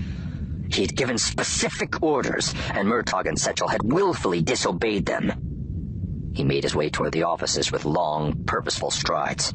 He 0.70 0.82
had 0.82 0.98
given 0.98 1.18
specific 1.18 2.04
orders, 2.04 2.54
and 2.74 2.90
Murtaugh 2.90 3.26
and 3.26 3.38
Sechel 3.38 3.70
had 3.70 3.82
willfully 3.84 4.42
disobeyed 4.42 5.06
them. 5.06 6.32
He 6.34 6.44
made 6.44 6.64
his 6.64 6.76
way 6.76 6.90
toward 6.90 7.14
the 7.14 7.24
offices 7.24 7.72
with 7.72 7.86
long, 7.86 8.44
purposeful 8.44 8.92
strides. 8.92 9.54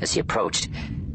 As 0.00 0.12
he 0.12 0.20
approached, 0.20 0.70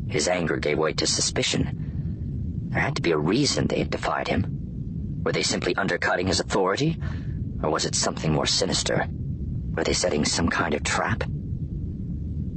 his 0.08 0.28
anger 0.28 0.58
gave 0.58 0.78
way 0.78 0.94
to 0.94 1.08
suspicion. 1.08 2.70
There 2.70 2.82
had 2.82 2.98
to 2.98 3.02
be 3.02 3.12
a 3.12 3.18
reason 3.18 3.66
they 3.66 3.80
had 3.80 3.90
defied 3.90 4.28
him. 4.28 5.22
Were 5.24 5.32
they 5.32 5.44
simply 5.44 5.76
undercutting 5.76 6.28
his 6.28 6.40
authority? 6.40 7.02
Or 7.64 7.72
was 7.72 7.86
it 7.86 7.96
something 7.96 8.32
more 8.32 8.46
sinister? 8.46 9.08
Were 9.76 9.84
they 9.84 9.94
setting 9.94 10.24
some 10.26 10.50
kind 10.50 10.74
of 10.74 10.84
trap? 10.84 11.24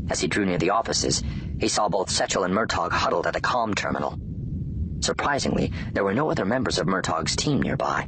As 0.08 0.20
he 0.20 0.28
drew 0.28 0.44
near 0.44 0.58
the 0.58 0.70
offices, 0.70 1.22
he 1.58 1.68
saw 1.68 1.88
both 1.88 2.10
Sechel 2.10 2.44
and 2.44 2.54
Murtaugh 2.54 2.92
huddled 2.92 3.26
at 3.26 3.36
a 3.36 3.40
comm 3.40 3.74
terminal. 3.74 4.18
Surprisingly, 5.00 5.72
there 5.92 6.04
were 6.04 6.14
no 6.14 6.30
other 6.30 6.44
members 6.44 6.78
of 6.78 6.86
Murtaugh's 6.86 7.34
team 7.36 7.62
nearby. 7.62 8.06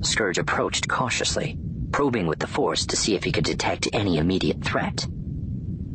Scourge 0.00 0.38
approached 0.38 0.88
cautiously, 0.88 1.58
probing 1.92 2.26
with 2.26 2.38
the 2.38 2.46
Force 2.46 2.86
to 2.86 2.96
see 2.96 3.14
if 3.14 3.24
he 3.24 3.32
could 3.32 3.44
detect 3.44 3.88
any 3.92 4.18
immediate 4.18 4.64
threat. 4.64 5.06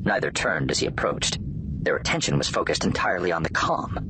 Neither 0.03 0.31
turned 0.31 0.71
as 0.71 0.79
he 0.79 0.88
approached. 0.88 1.39
Their 1.83 1.95
attention 1.95 2.38
was 2.38 2.48
focused 2.48 2.86
entirely 2.86 3.31
on 3.31 3.43
the 3.43 3.50
comm. 3.50 4.05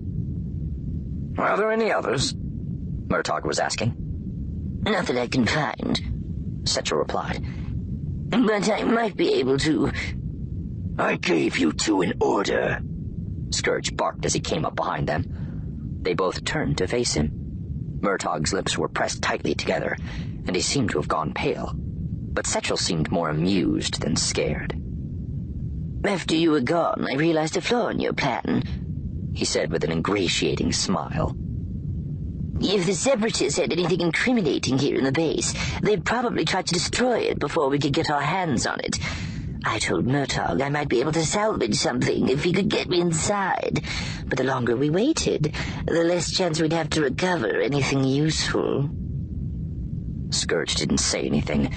Are 1.38 1.58
there 1.58 1.72
any 1.72 1.92
others? 1.92 2.34
Murtaugh 2.34 3.46
was 3.46 3.60
asking. 3.60 3.96
Not 4.84 5.08
that 5.08 5.18
I 5.18 5.28
can 5.28 5.46
find, 5.46 6.62
Sechel 6.64 6.98
replied. 6.98 7.46
But 8.30 8.70
I 8.70 8.84
might 8.84 9.18
be 9.18 9.34
able 9.36 9.58
to. 9.60 9.92
I 10.98 11.16
gave 11.16 11.58
you 11.58 11.72
two 11.74 12.02
an 12.02 12.14
order. 12.22 12.80
Scourge 13.52 13.96
barked 13.96 14.26
as 14.26 14.34
he 14.34 14.40
came 14.40 14.66
up 14.66 14.76
behind 14.76 15.08
them. 15.08 15.26
They 16.02 16.14
both 16.14 16.46
turned 16.46 16.78
to 16.78 16.88
face 16.88 17.14
him. 17.14 17.32
Murtaugh's 18.02 18.54
lips 18.54 18.78
were 18.78 18.88
pressed 18.88 19.22
tightly 19.22 19.56
together, 19.56 19.98
and 20.46 20.56
he 20.56 20.62
seemed 20.62 20.92
to 20.92 21.00
have 21.00 21.08
gone 21.08 21.34
pale. 21.34 21.74
But 21.76 22.46
Sechel 22.46 22.78
seemed 22.78 23.12
more 23.12 23.30
amused 23.30 24.02
than 24.02 24.16
scared. 24.16 24.80
After 26.06 26.36
you 26.36 26.52
were 26.52 26.62
gone, 26.62 27.08
I 27.10 27.16
realized 27.16 27.58
a 27.58 27.62
flaw 27.62 27.88
in 27.88 28.00
your 28.00 28.14
plan, 28.14 28.64
he 29.34 29.44
said 29.44 29.72
with 29.72 29.84
an 29.84 29.92
ingratiating 29.92 30.72
smile. 30.72 31.36
If 32.62 32.86
the 32.86 32.94
Separatists 32.94 33.58
had 33.58 33.72
anything 33.72 34.02
incriminating 34.02 34.78
here 34.78 34.98
in 34.98 35.06
the 35.06 35.14
base, 35.14 35.54
they'd 35.82 36.04
probably 36.04 36.44
try 36.44 36.62
to 36.62 36.74
destroy 36.74 37.20
it 37.20 37.40
before 37.40 37.70
we 37.70 37.80
could 37.80 37.94
get 37.94 38.10
our 38.10 38.22
hands 38.22 38.68
on 38.68 38.80
it. 38.82 39.00
I 39.66 39.80
told 39.80 40.06
Murtaugh 40.06 40.62
I 40.62 40.70
might 40.70 40.90
be 40.90 41.00
able 41.00 41.14
to 41.14 41.26
salvage 41.26 41.76
something 41.76 42.28
if 42.28 42.44
he 42.44 42.52
could 42.52 42.70
get 42.70 42.90
me 42.90 43.00
inside, 43.00 43.82
but 44.26 44.38
the 44.38 44.44
longer 44.44 44.76
we 44.76 44.90
waited, 44.90 45.54
the 45.86 46.04
less 46.04 46.32
chance 46.32 46.60
we'd 46.60 46.74
have 46.74 46.90
to 46.92 47.02
recover 47.02 47.60
anything 47.62 48.04
useful. 48.04 48.90
Scourge 50.32 50.76
didn't 50.76 51.00
say 51.00 51.24
anything, 51.24 51.72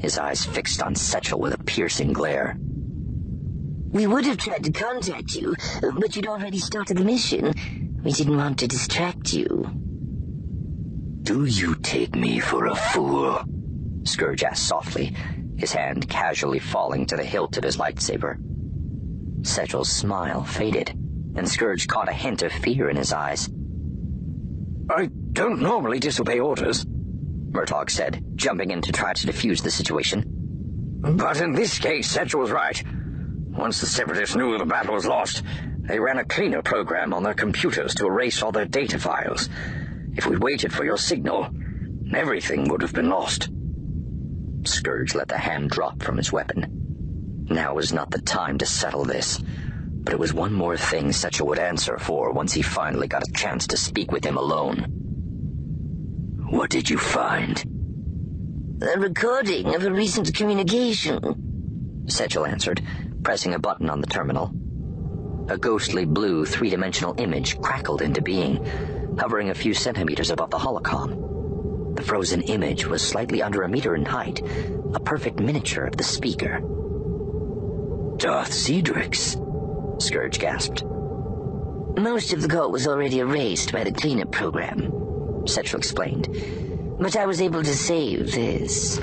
his 0.00 0.18
eyes 0.18 0.44
fixed 0.44 0.82
on 0.82 0.94
Sechel 0.94 1.38
with 1.38 1.54
a 1.54 1.64
piercing 1.64 2.12
glare. 2.12 2.58
We 3.90 4.06
would 4.06 4.26
have 4.26 4.36
tried 4.36 4.64
to 4.64 4.72
contact 4.72 5.34
you, 5.34 5.54
but 5.98 6.14
you'd 6.14 6.26
already 6.26 6.58
started 6.58 6.98
the 6.98 7.04
mission. 7.04 7.54
We 8.02 8.12
didn't 8.12 8.36
want 8.36 8.58
to 8.58 8.68
distract 8.68 9.32
you. 9.32 9.85
Do 11.26 11.44
you 11.44 11.74
take 11.74 12.14
me 12.14 12.38
for 12.38 12.66
a 12.66 12.74
fool? 12.76 13.42
Scourge 14.04 14.44
asked 14.44 14.68
softly, 14.68 15.12
his 15.56 15.72
hand 15.72 16.08
casually 16.08 16.60
falling 16.60 17.04
to 17.06 17.16
the 17.16 17.24
hilt 17.24 17.56
of 17.56 17.64
his 17.64 17.78
lightsaber. 17.78 18.36
Sechel's 19.40 19.88
smile 19.88 20.44
faded, 20.44 20.90
and 21.34 21.48
Scourge 21.48 21.88
caught 21.88 22.08
a 22.08 22.12
hint 22.12 22.42
of 22.42 22.52
fear 22.52 22.88
in 22.88 22.96
his 22.96 23.12
eyes. 23.12 23.48
I 24.88 25.06
don't 25.32 25.60
normally 25.60 25.98
disobey 25.98 26.38
orders, 26.38 26.86
Murtaugh 26.86 27.90
said, 27.90 28.22
jumping 28.36 28.70
in 28.70 28.80
to 28.82 28.92
try 28.92 29.12
to 29.12 29.26
defuse 29.26 29.64
the 29.64 29.72
situation. 29.72 30.22
But 31.00 31.40
in 31.40 31.54
this 31.54 31.80
case, 31.80 32.16
Sechel 32.16 32.38
was 32.38 32.52
right. 32.52 32.80
Once 33.50 33.80
the 33.80 33.86
Separatists 33.86 34.36
knew 34.36 34.56
the 34.58 34.64
battle 34.64 34.94
was 34.94 35.06
lost, 35.06 35.42
they 35.80 35.98
ran 35.98 36.18
a 36.18 36.24
cleaner 36.24 36.62
program 36.62 37.12
on 37.12 37.24
their 37.24 37.34
computers 37.34 37.96
to 37.96 38.06
erase 38.06 38.44
all 38.44 38.52
their 38.52 38.64
data 38.64 39.00
files. 39.00 39.48
If 40.16 40.26
we'd 40.26 40.42
waited 40.42 40.72
for 40.72 40.84
your 40.84 40.96
signal, 40.96 41.50
everything 42.14 42.68
would 42.68 42.82
have 42.82 42.94
been 42.94 43.10
lost. 43.10 43.50
Scourge 44.64 45.14
let 45.14 45.28
the 45.28 45.38
hand 45.38 45.70
drop 45.70 46.02
from 46.02 46.16
his 46.16 46.32
weapon. 46.32 47.46
Now 47.50 47.74
was 47.74 47.92
not 47.92 48.10
the 48.10 48.20
time 48.22 48.58
to 48.58 48.66
settle 48.66 49.04
this, 49.04 49.38
but 49.38 50.14
it 50.14 50.18
was 50.18 50.32
one 50.32 50.52
more 50.52 50.76
thing 50.76 51.08
Sechel 51.08 51.46
would 51.46 51.58
answer 51.58 51.98
for 51.98 52.32
once 52.32 52.52
he 52.52 52.62
finally 52.62 53.08
got 53.08 53.28
a 53.28 53.32
chance 53.32 53.66
to 53.68 53.76
speak 53.76 54.10
with 54.10 54.24
him 54.24 54.36
alone. 54.36 54.86
What 56.48 56.70
did 56.70 56.88
you 56.88 56.98
find? 56.98 57.62
A 58.82 58.98
recording 58.98 59.74
of 59.74 59.84
a 59.84 59.92
recent 59.92 60.34
communication, 60.34 62.04
Sechel 62.06 62.48
answered, 62.48 62.82
pressing 63.22 63.54
a 63.54 63.58
button 63.58 63.90
on 63.90 64.00
the 64.00 64.06
terminal. 64.06 64.52
A 65.48 65.58
ghostly 65.58 66.04
blue 66.04 66.44
three-dimensional 66.44 67.14
image 67.18 67.60
crackled 67.60 68.02
into 68.02 68.22
being, 68.22 68.64
hovering 69.18 69.50
a 69.50 69.54
few 69.54 69.74
centimeters 69.74 70.30
above 70.30 70.50
the 70.50 70.58
holocom. 70.58 71.96
The 71.96 72.02
frozen 72.02 72.42
image 72.42 72.86
was 72.86 73.02
slightly 73.02 73.42
under 73.42 73.62
a 73.62 73.68
meter 73.68 73.94
in 73.94 74.04
height, 74.04 74.42
a 74.94 75.00
perfect 75.00 75.40
miniature 75.40 75.84
of 75.84 75.96
the 75.96 76.04
speaker. 76.04 76.60
Darth 78.18 78.50
Xedrix, 78.50 79.42
Scourge 80.02 80.38
gasped. 80.38 80.84
Most 80.84 82.34
of 82.34 82.42
the 82.42 82.48
call 82.48 82.70
was 82.70 82.86
already 82.86 83.20
erased 83.20 83.72
by 83.72 83.84
the 83.84 83.92
cleanup 83.92 84.30
program, 84.30 84.92
Sechel 85.44 85.78
explained. 85.78 86.28
But 86.98 87.16
I 87.16 87.26
was 87.26 87.40
able 87.40 87.62
to 87.62 87.74
save 87.74 88.32
this. 88.32 88.98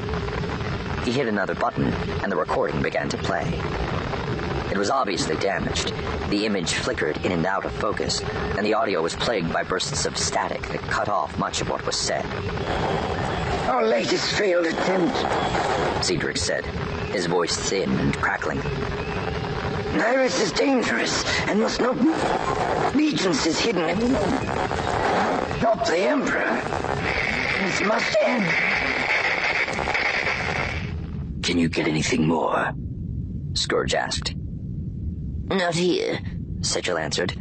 He 1.03 1.12
hit 1.12 1.27
another 1.27 1.55
button, 1.55 1.86
and 2.22 2.32
the 2.32 2.36
recording 2.36 2.82
began 2.82 3.10
to 3.10 3.17
play. 3.17 3.60
It 4.74 4.80
was 4.80 4.89
obviously 4.89 5.36
damaged. 5.36 5.94
The 6.32 6.48
image 6.48 6.74
flickered 6.74 7.24
in 7.24 7.32
and 7.32 7.46
out 7.46 7.63
of 7.63 7.72
focus, 7.74 8.22
and 8.58 8.65
the 8.65 8.74
audio 8.74 9.03
was 9.03 9.15
plagued 9.15 9.53
by 9.53 9.62
bursts 9.62 10.08
of 10.08 10.18
static 10.18 10.63
that 10.70 10.82
cut 10.89 11.10
off 11.10 11.38
much 11.38 11.62
of 11.62 11.70
what 11.70 11.86
was 11.86 11.96
said. 11.96 12.25
Our 13.70 13.86
latest 13.86 14.34
failed 14.34 14.65
attempt, 14.65 15.13
Xedrix 16.01 16.39
said, 16.39 16.65
his 17.13 17.27
voice 17.27 17.56
thin 17.56 17.92
and 18.00 18.18
crackling. 18.18 18.60
Iris 20.01 20.42
is 20.42 20.51
dangerous 20.51 21.24
and 21.48 21.60
must 21.60 21.80
not 21.80 21.96
move. 22.01 22.96
Legions 22.96 23.46
is 23.46 23.60
hidden 23.60 23.88
in 23.88 24.15
Stop 25.60 25.86
the 25.86 26.00
Emperor. 26.00 26.50
This 27.62 27.80
must 27.82 28.18
end. 28.24 28.48
Can 31.44 31.60
you 31.60 31.70
get 31.70 31.88
anything 31.88 32.27
more? 32.27 32.74
Scourge 33.53 33.94
asked. 33.94 34.34
Not 35.53 35.75
here, 35.75 36.19
Sechel 36.62 37.00
answered. 37.00 37.33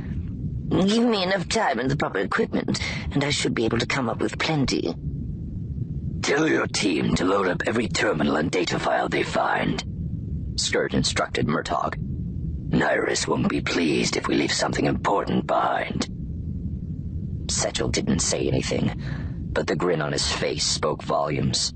Give 0.68 1.02
me 1.02 1.22
enough 1.22 1.48
time 1.48 1.78
and 1.78 1.90
the 1.90 1.96
proper 1.96 2.18
equipment, 2.18 2.78
and 3.10 3.24
I 3.24 3.30
should 3.30 3.54
be 3.54 3.64
able 3.64 3.78
to 3.78 3.86
come 3.86 4.10
up 4.10 4.20
with 4.20 4.38
plenty. 4.38 4.94
Tell 6.20 6.46
your 6.46 6.66
team 6.66 7.14
to 7.14 7.24
load 7.24 7.48
up 7.48 7.62
every 7.66 7.88
terminal 7.88 8.36
and 8.36 8.50
data 8.50 8.78
file 8.78 9.08
they 9.08 9.22
find. 9.22 9.82
Scourge 10.56 10.92
instructed 10.92 11.46
Murtaugh. 11.46 11.94
Nyriss 12.68 13.26
won't 13.26 13.48
be 13.48 13.62
pleased 13.62 14.18
if 14.18 14.28
we 14.28 14.34
leave 14.34 14.52
something 14.52 14.84
important 14.84 15.46
behind. 15.46 16.06
Sechel 17.46 17.90
didn't 17.90 18.20
say 18.20 18.46
anything, 18.46 18.92
but 19.54 19.66
the 19.66 19.76
grin 19.76 20.02
on 20.02 20.12
his 20.12 20.30
face 20.30 20.66
spoke 20.66 21.02
volumes. 21.02 21.72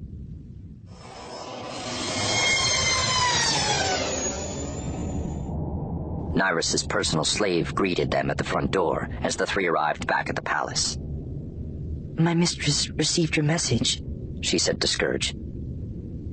Nyriss's 6.37 6.87
personal 6.87 7.25
slave 7.25 7.75
greeted 7.75 8.11
them 8.11 8.31
at 8.31 8.37
the 8.37 8.45
front 8.45 8.71
door 8.71 9.09
as 9.23 9.37
the 9.37 9.47
three 9.47 9.67
arrived 9.67 10.07
back 10.07 10.29
at 10.29 10.37
the 10.37 10.43
palace. 10.43 10.99
My 12.19 12.35
mistress 12.35 12.91
received 12.91 13.37
your 13.37 13.45
message, 13.45 14.03
she 14.43 14.59
said 14.59 14.81
to 14.83 14.87
Scourge. 14.87 15.35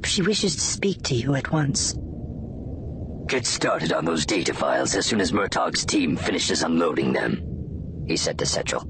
She 0.03 0.21
wishes 0.21 0.55
to 0.55 0.61
speak 0.61 1.03
to 1.03 1.15
you 1.15 1.35
at 1.35 1.53
once. 1.53 1.95
Get 3.27 3.45
started 3.45 3.93
on 3.93 4.03
those 4.03 4.25
data 4.25 4.53
files 4.53 4.93
as 4.93 5.05
soon 5.05 5.21
as 5.21 5.31
Murtaugh's 5.31 5.85
team 5.85 6.17
finishes 6.17 6.63
unloading 6.63 7.13
them, 7.13 8.03
he 8.05 8.17
said 8.17 8.37
to 8.39 8.45
Sechel. 8.45 8.85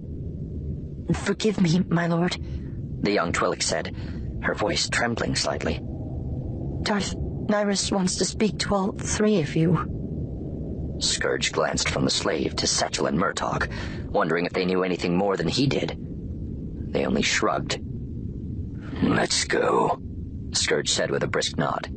Forgive 1.16 1.62
me, 1.62 1.84
my 1.90 2.08
lord, 2.08 2.36
the 3.02 3.12
young 3.12 3.32
Twi'lek 3.32 3.62
said, 3.62 3.96
her 4.42 4.56
voice 4.56 4.90
trembling 4.90 5.36
slightly. 5.36 5.80
Darth 6.82 7.16
Nyriss 7.16 7.92
wants 7.92 8.18
to 8.18 8.26
speak 8.26 8.58
to 8.60 8.74
all 8.74 8.92
three 8.94 9.42
of 9.42 9.56
you. 9.56 10.03
Scourge 11.04 11.52
glanced 11.52 11.90
from 11.90 12.06
the 12.06 12.12
slave 12.12 12.56
to 12.56 12.66
Sechel 12.66 13.08
and 13.08 13.20
Murtaugh, 13.20 13.68
wondering 14.10 14.46
if 14.46 14.54
they 14.54 14.66
knew 14.66 14.84
anything 14.84 15.18
more 15.18 15.36
than 15.36 15.48
he 15.48 15.68
did. 15.68 15.98
They 16.92 17.06
only 17.06 17.22
shrugged. 17.22 17.80
Let's 19.02 19.44
go, 19.44 20.00
Scourge 20.54 20.90
said 20.90 21.12
with 21.12 21.24
a 21.24 21.28
brisk 21.28 21.58
nod. 21.58 21.90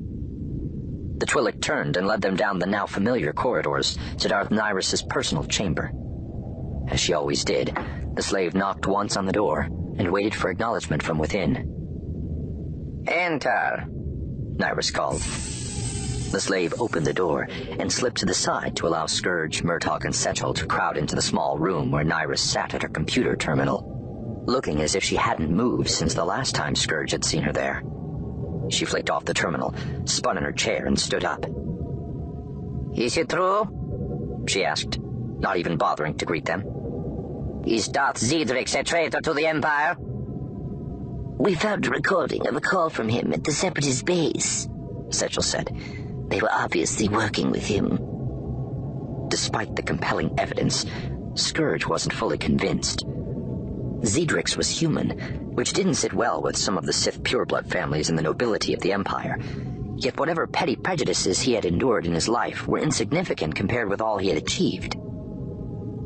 The 1.18 1.26
Twi'lek 1.26 1.62
turned 1.62 1.96
and 1.96 2.06
led 2.06 2.20
them 2.20 2.36
down 2.36 2.58
the 2.58 2.66
now 2.66 2.86
familiar 2.86 3.32
corridors 3.32 3.96
to 4.18 4.28
Darth 4.28 4.50
Nyriss's 4.50 5.02
personal 5.02 5.44
chamber. 5.44 5.92
As 6.88 7.00
she 7.00 7.14
always 7.14 7.44
did, 7.44 7.76
the 8.14 8.22
slave 8.22 8.54
knocked 8.54 8.86
once 8.86 9.16
on 9.16 9.26
the 9.26 9.32
door 9.32 9.62
and 9.98 10.12
waited 10.12 10.34
for 10.34 10.50
acknowledgement 10.50 11.02
from 11.02 11.18
within. 11.18 11.72
Enter, 13.06 13.86
Nyriss 14.58 14.92
called. 14.92 15.22
The 16.30 16.40
slave 16.40 16.74
opened 16.78 17.06
the 17.06 17.12
door 17.12 17.48
and 17.78 17.90
slipped 17.90 18.18
to 18.18 18.26
the 18.26 18.34
side 18.34 18.76
to 18.76 18.86
allow 18.86 19.06
Scourge, 19.06 19.62
Murtaugh, 19.62 20.04
and 20.04 20.12
Sechel 20.12 20.54
to 20.56 20.66
crowd 20.66 20.96
into 20.96 21.14
the 21.14 21.22
small 21.22 21.56
room 21.56 21.90
where 21.90 22.04
Nyriss 22.04 22.40
sat 22.40 22.74
at 22.74 22.82
her 22.82 22.88
computer 22.88 23.36
terminal, 23.36 24.42
looking 24.46 24.82
as 24.82 24.94
if 24.94 25.04
she 25.04 25.16
hadn't 25.16 25.50
moved 25.50 25.88
since 25.88 26.14
the 26.14 26.24
last 26.24 26.54
time 26.54 26.74
Scourge 26.74 27.12
had 27.12 27.24
seen 27.24 27.42
her 27.42 27.52
there. 27.52 27.82
She 28.70 28.84
flicked 28.84 29.08
off 29.08 29.24
the 29.24 29.34
terminal, 29.34 29.74
spun 30.04 30.36
in 30.36 30.44
her 30.44 30.52
chair, 30.52 30.86
and 30.86 30.98
stood 30.98 31.24
up. 31.24 31.46
Is 32.94 33.16
it 33.16 33.28
true? 33.28 34.44
She 34.48 34.64
asked, 34.64 34.98
not 34.98 35.58
even 35.58 35.76
bothering 35.76 36.16
to 36.18 36.24
greet 36.26 36.44
them. 36.44 36.64
Is 37.64 37.88
Darth 37.88 38.18
Xedrix 38.18 38.78
a 38.78 38.82
traitor 38.82 39.20
to 39.20 39.32
the 39.32 39.46
Empire? 39.46 39.96
We 39.98 41.54
found 41.54 41.86
a 41.86 41.90
recording 41.90 42.46
of 42.46 42.56
a 42.56 42.60
call 42.60 42.90
from 42.90 43.08
him 43.08 43.32
at 43.32 43.44
the 43.44 43.52
Separatist 43.52 44.04
base, 44.04 44.66
Sechel 45.08 45.42
said. 45.42 45.70
They 46.28 46.40
were 46.40 46.52
obviously 46.52 47.08
working 47.08 47.50
with 47.50 47.66
him. 47.66 47.98
Despite 49.28 49.76
the 49.76 49.82
compelling 49.82 50.34
evidence, 50.38 50.86
Scourge 51.34 51.86
wasn't 51.86 52.14
fully 52.14 52.38
convinced. 52.38 53.04
Xedrix 54.02 54.56
was 54.56 54.68
human, 54.68 55.10
which 55.54 55.72
didn't 55.72 55.94
sit 55.94 56.12
well 56.12 56.42
with 56.42 56.56
some 56.56 56.76
of 56.76 56.86
the 56.86 56.92
Sith 56.92 57.22
pureblood 57.22 57.66
families 57.66 58.10
in 58.10 58.16
the 58.16 58.22
nobility 58.22 58.74
of 58.74 58.80
the 58.80 58.92
Empire. 58.92 59.38
Yet 59.96 60.18
whatever 60.18 60.46
petty 60.46 60.76
prejudices 60.76 61.40
he 61.40 61.54
had 61.54 61.64
endured 61.64 62.06
in 62.06 62.12
his 62.12 62.28
life 62.28 62.66
were 62.68 62.78
insignificant 62.78 63.54
compared 63.54 63.88
with 63.88 64.00
all 64.00 64.18
he 64.18 64.28
had 64.28 64.36
achieved. 64.36 64.96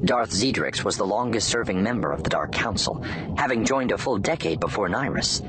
Darth 0.04 0.30
Xedrix 0.30 0.85
was 0.85 0.96
the 0.96 1.06
longest-serving 1.06 1.83
member 1.83 2.11
of 2.12 2.22
the 2.22 2.30
Dark 2.30 2.52
Council, 2.52 3.02
having 3.37 3.64
joined 3.64 3.92
a 3.92 3.98
full 3.98 4.18
decade 4.18 4.61
before 4.61 4.88
Nyriss. 4.88 5.42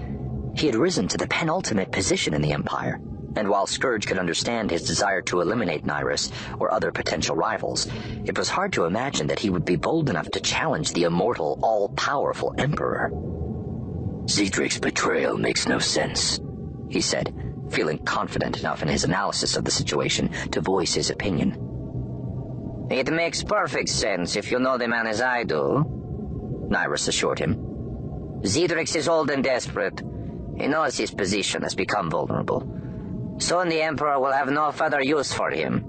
He 0.57 0.65
had 0.65 0.75
risen 0.75 1.07
to 1.09 1.17
the 1.17 1.27
penultimate 1.27 1.91
position 1.91 2.33
in 2.33 2.41
the 2.41 2.51
Empire, 2.51 2.99
and 3.35 3.49
while 3.49 3.67
Scourge 3.67 4.07
could 4.07 4.17
understand 4.17 4.69
his 4.69 4.83
desire 4.83 5.21
to 5.23 5.41
eliminate 5.41 5.85
Nyriss 5.85 6.31
or 6.59 6.73
other 6.73 6.91
potential 6.91 7.35
rivals, 7.35 7.87
it 8.25 8.37
was 8.37 8.49
hard 8.49 8.73
to 8.73 8.85
imagine 8.85 9.27
that 9.27 9.39
he 9.39 9.49
would 9.49 9.65
be 9.65 9.75
bold 9.75 10.09
enough 10.09 10.29
to 10.31 10.39
challenge 10.39 10.93
the 10.93 11.03
immortal, 11.03 11.59
all-powerful 11.61 12.53
Emperor. 12.57 13.09
Xedrix's 14.25 14.79
betrayal 14.79 15.37
makes 15.37 15.67
no 15.67 15.79
sense, 15.79 16.39
he 16.89 17.01
said, 17.01 17.33
feeling 17.71 17.99
confident 17.99 18.59
enough 18.59 18.81
in 18.81 18.87
his 18.87 19.03
analysis 19.03 19.55
of 19.55 19.65
the 19.65 19.71
situation 19.71 20.29
to 20.51 20.61
voice 20.61 20.93
his 20.93 21.09
opinion. 21.09 22.87
It 22.91 23.11
makes 23.11 23.43
perfect 23.43 23.89
sense 23.89 24.35
if 24.35 24.51
you 24.51 24.59
know 24.59 24.77
the 24.77 24.87
man 24.87 25.07
as 25.07 25.21
I 25.21 25.43
do, 25.45 25.85
Nyriss 26.69 27.07
assured 27.07 27.39
him. 27.39 27.55
Xedrix 28.43 28.95
is 28.95 29.07
old 29.07 29.29
and 29.29 29.43
desperate. 29.43 30.01
He 30.57 30.67
knows 30.67 30.97
his 30.97 31.11
position 31.11 31.61
has 31.61 31.75
become 31.75 32.09
vulnerable. 32.09 32.80
Soon 33.41 33.69
the 33.69 33.81
Emperor 33.81 34.19
will 34.19 34.31
have 34.31 34.51
no 34.51 34.71
further 34.71 35.01
use 35.01 35.33
for 35.33 35.49
him. 35.49 35.83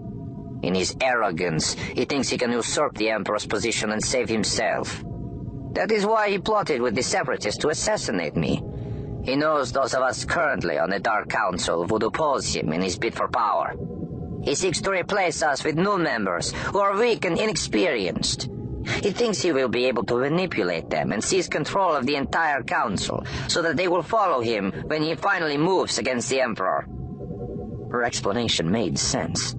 In 0.62 0.74
his 0.74 0.96
arrogance, 1.02 1.74
he 1.74 2.06
thinks 2.06 2.30
he 2.30 2.38
can 2.38 2.50
usurp 2.50 2.96
the 2.96 3.10
Emperor's 3.10 3.46
position 3.46 3.90
and 3.92 4.02
save 4.02 4.30
himself. 4.30 5.04
That 5.72 5.92
is 5.92 6.06
why 6.06 6.30
he 6.30 6.38
plotted 6.38 6.80
with 6.80 6.94
the 6.94 7.02
Separatists 7.02 7.60
to 7.60 7.68
assassinate 7.68 8.36
me. 8.36 8.64
He 9.22 9.36
knows 9.36 9.70
those 9.70 9.92
of 9.92 10.02
us 10.02 10.24
currently 10.24 10.78
on 10.78 10.88
the 10.88 10.98
Dark 10.98 11.28
Council 11.28 11.84
would 11.84 12.02
oppose 12.02 12.54
him 12.54 12.72
in 12.72 12.80
his 12.80 12.96
bid 12.96 13.14
for 13.14 13.28
power. 13.28 13.74
He 14.42 14.54
seeks 14.54 14.80
to 14.80 14.90
replace 14.90 15.42
us 15.42 15.62
with 15.62 15.76
new 15.76 15.98
members 15.98 16.52
who 16.52 16.78
are 16.78 16.98
weak 16.98 17.26
and 17.26 17.38
inexperienced. 17.38 18.48
He 19.02 19.10
thinks 19.10 19.42
he 19.42 19.52
will 19.52 19.68
be 19.68 19.84
able 19.84 20.04
to 20.04 20.16
manipulate 20.16 20.88
them 20.88 21.12
and 21.12 21.22
seize 21.22 21.48
control 21.48 21.94
of 21.94 22.06
the 22.06 22.16
entire 22.16 22.62
council 22.62 23.26
so 23.48 23.60
that 23.60 23.76
they 23.76 23.88
will 23.88 24.02
follow 24.02 24.40
him 24.40 24.72
when 24.86 25.02
he 25.02 25.14
finally 25.16 25.58
moves 25.58 25.98
against 25.98 26.30
the 26.30 26.40
Emperor. 26.40 26.88
Her 27.92 28.02
explanation 28.04 28.70
made 28.70 28.98
sense. 28.98 29.54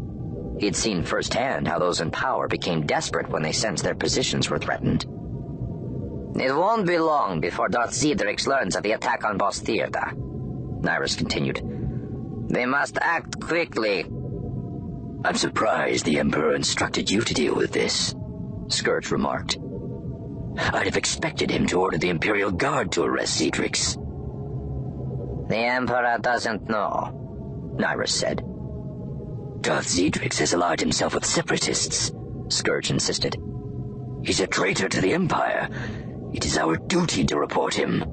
He 0.59 0.65
had 0.65 0.75
seen 0.75 1.03
firsthand 1.03 1.67
how 1.67 1.77
those 1.77 2.01
in 2.01 2.09
power 2.09 2.47
became 2.47 2.87
desperate 2.87 3.29
when 3.29 3.43
they 3.43 3.51
sensed 3.51 3.83
their 3.83 3.93
positions 3.93 4.49
were 4.49 4.57
threatened. 4.57 5.03
It 6.35 6.51
won't 6.51 6.87
be 6.87 6.97
long 6.97 7.41
before 7.41 7.69
Darth 7.69 7.91
Xedrix 7.91 8.47
learns 8.47 8.75
of 8.75 8.81
the 8.81 8.93
attack 8.93 9.23
on 9.23 9.37
Boss 9.37 9.59
Theater, 9.59 10.13
Nyriss 10.15 11.15
continued. 11.15 11.61
They 12.49 12.65
must 12.65 12.97
act 12.99 13.39
quickly. 13.39 14.03
I'm 15.23 15.35
surprised 15.35 16.05
the 16.05 16.17
Emperor 16.17 16.55
instructed 16.55 17.11
you 17.11 17.21
to 17.21 17.33
deal 17.35 17.55
with 17.55 17.71
this, 17.71 18.15
Scourge 18.67 19.11
remarked. 19.11 19.59
I'd 20.57 20.87
have 20.87 20.97
expected 20.97 21.51
him 21.51 21.67
to 21.67 21.79
order 21.79 21.99
the 21.99 22.09
Imperial 22.09 22.49
Guard 22.49 22.91
to 22.93 23.03
arrest 23.03 23.39
Xedrix. 23.39 23.95
The 25.49 25.57
Emperor 25.57 26.17
doesn't 26.19 26.67
know. 26.67 27.22
Nyriss 27.77 28.09
said. 28.09 28.43
Darth 29.61 29.87
Xedrix 29.87 30.37
has 30.39 30.53
allied 30.53 30.79
himself 30.79 31.13
with 31.13 31.25
separatists, 31.25 32.11
Scourge 32.49 32.91
insisted. 32.91 33.37
He's 34.23 34.39
a 34.39 34.47
traitor 34.47 34.89
to 34.89 35.01
the 35.01 35.13
Empire. 35.13 35.69
It 36.33 36.45
is 36.45 36.57
our 36.57 36.77
duty 36.77 37.23
to 37.25 37.39
report 37.39 37.73
him. 37.73 38.03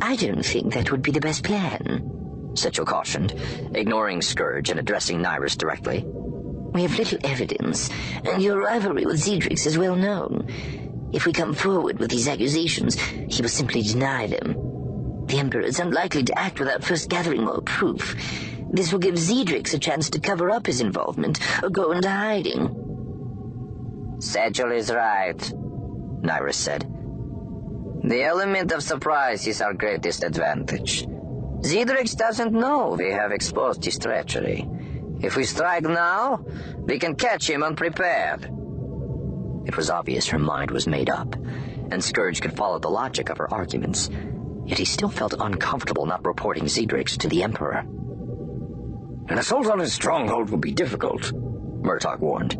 I 0.00 0.16
don't 0.16 0.44
think 0.44 0.74
that 0.74 0.90
would 0.90 1.02
be 1.02 1.12
the 1.12 1.20
best 1.20 1.44
plan, 1.44 2.10
Sechel 2.54 2.86
cautioned, 2.86 3.34
ignoring 3.74 4.22
Scourge 4.22 4.70
and 4.70 4.80
addressing 4.80 5.20
Nyriss 5.22 5.56
directly. 5.56 6.04
We 6.06 6.82
have 6.82 6.98
little 6.98 7.18
evidence, 7.24 7.88
and 8.24 8.42
your 8.42 8.60
rivalry 8.60 9.06
with 9.06 9.22
Xedrix 9.22 9.66
is 9.66 9.78
well 9.78 9.94
known. 9.94 10.48
If 11.12 11.26
we 11.26 11.32
come 11.32 11.54
forward 11.54 12.00
with 12.00 12.10
these 12.10 12.26
accusations, 12.26 12.98
he 12.98 13.40
will 13.40 13.48
simply 13.48 13.82
deny 13.82 14.26
them. 14.26 14.73
The 15.34 15.40
Emperor 15.40 15.62
is 15.62 15.80
unlikely 15.80 16.22
to 16.22 16.38
act 16.38 16.60
without 16.60 16.84
first 16.84 17.08
gathering 17.08 17.42
more 17.42 17.60
proof. 17.60 18.14
This 18.70 18.92
will 18.92 19.00
give 19.00 19.16
Xedrix 19.16 19.74
a 19.74 19.80
chance 19.80 20.08
to 20.10 20.20
cover 20.20 20.48
up 20.48 20.64
his 20.64 20.80
involvement 20.80 21.40
or 21.60 21.70
go 21.70 21.90
into 21.90 22.08
hiding. 22.08 22.68
Sechel 24.18 24.72
is 24.72 24.92
right, 24.92 25.36
Nyriss 26.22 26.54
said. 26.54 26.82
The 28.04 28.22
element 28.22 28.70
of 28.70 28.84
surprise 28.84 29.44
is 29.48 29.60
our 29.60 29.74
greatest 29.74 30.22
advantage. 30.22 31.04
Xedrix 31.04 32.16
doesn't 32.16 32.52
know 32.52 32.94
we 32.96 33.10
have 33.10 33.32
exposed 33.32 33.84
his 33.84 33.98
treachery. 33.98 34.68
If 35.20 35.34
we 35.34 35.42
strike 35.42 35.82
now, 35.82 36.44
we 36.78 37.00
can 37.00 37.16
catch 37.16 37.50
him 37.50 37.64
unprepared. 37.64 38.44
It 39.66 39.76
was 39.76 39.90
obvious 39.90 40.28
her 40.28 40.38
mind 40.38 40.70
was 40.70 40.86
made 40.86 41.10
up, 41.10 41.34
and 41.90 42.04
Scourge 42.04 42.40
could 42.40 42.56
follow 42.56 42.78
the 42.78 42.88
logic 42.88 43.30
of 43.30 43.38
her 43.38 43.52
arguments 43.52 44.10
yet 44.66 44.78
he 44.78 44.84
still 44.84 45.08
felt 45.08 45.34
uncomfortable 45.38 46.06
not 46.06 46.24
reporting 46.24 46.64
Xedrix 46.64 47.16
to 47.18 47.28
the 47.28 47.42
Emperor. 47.42 47.84
An 49.28 49.38
assault 49.38 49.66
on 49.68 49.78
his 49.78 49.92
stronghold 49.92 50.50
would 50.50 50.60
be 50.60 50.72
difficult, 50.72 51.32
Murtaugh 51.82 52.18
warned. 52.18 52.56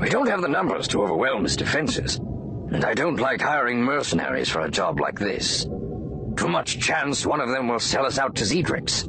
We 0.00 0.08
don't 0.08 0.28
have 0.28 0.42
the 0.42 0.48
numbers 0.48 0.88
to 0.88 1.02
overwhelm 1.02 1.42
his 1.42 1.56
defenses, 1.56 2.16
and 2.16 2.84
I 2.84 2.94
don't 2.94 3.20
like 3.20 3.40
hiring 3.40 3.82
mercenaries 3.82 4.48
for 4.48 4.60
a 4.60 4.70
job 4.70 4.98
like 5.00 5.18
this. 5.18 5.64
Too 6.36 6.48
much 6.48 6.80
chance 6.80 7.26
one 7.26 7.40
of 7.40 7.50
them 7.50 7.68
will 7.68 7.80
sell 7.80 8.06
us 8.06 8.18
out 8.18 8.34
to 8.36 8.44
Xedrix. 8.44 9.08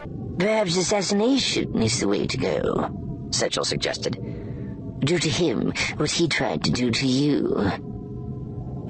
Perhaps 0.41 0.75
assassination 0.75 1.83
is 1.83 1.99
the 1.99 2.07
way 2.07 2.25
to 2.25 2.35
go, 2.35 2.89
Sechel 3.29 3.63
suggested. 3.63 4.17
Do 5.01 5.19
to 5.19 5.29
him 5.29 5.71
what 5.97 6.09
he 6.09 6.27
tried 6.27 6.63
to 6.63 6.71
do 6.71 6.89
to 6.89 7.05
you. 7.05 7.69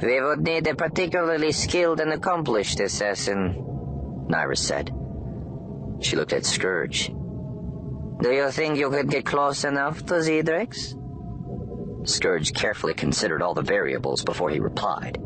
We 0.01 0.21
would 0.21 0.39
need 0.39 0.65
a 0.67 0.75
particularly 0.75 1.51
skilled 1.51 1.99
and 1.99 2.13
accomplished 2.13 2.79
assassin, 2.79 3.55
Nyriss 4.29 4.59
said. 4.59 4.91
She 5.99 6.15
looked 6.15 6.31
at 6.31 6.45
Scourge. 6.45 7.07
Do 7.09 8.31
you 8.31 8.49
think 8.51 8.77
you 8.77 8.89
could 8.89 9.09
get 9.09 9.25
close 9.25 9.65
enough 9.65 10.05
to 10.05 10.21
Xedrix? 10.21 10.95
Scourge 12.07 12.53
carefully 12.53 12.93
considered 12.93 13.41
all 13.41 13.53
the 13.53 13.61
variables 13.61 14.23
before 14.23 14.51
he 14.51 14.61
replied. 14.61 15.17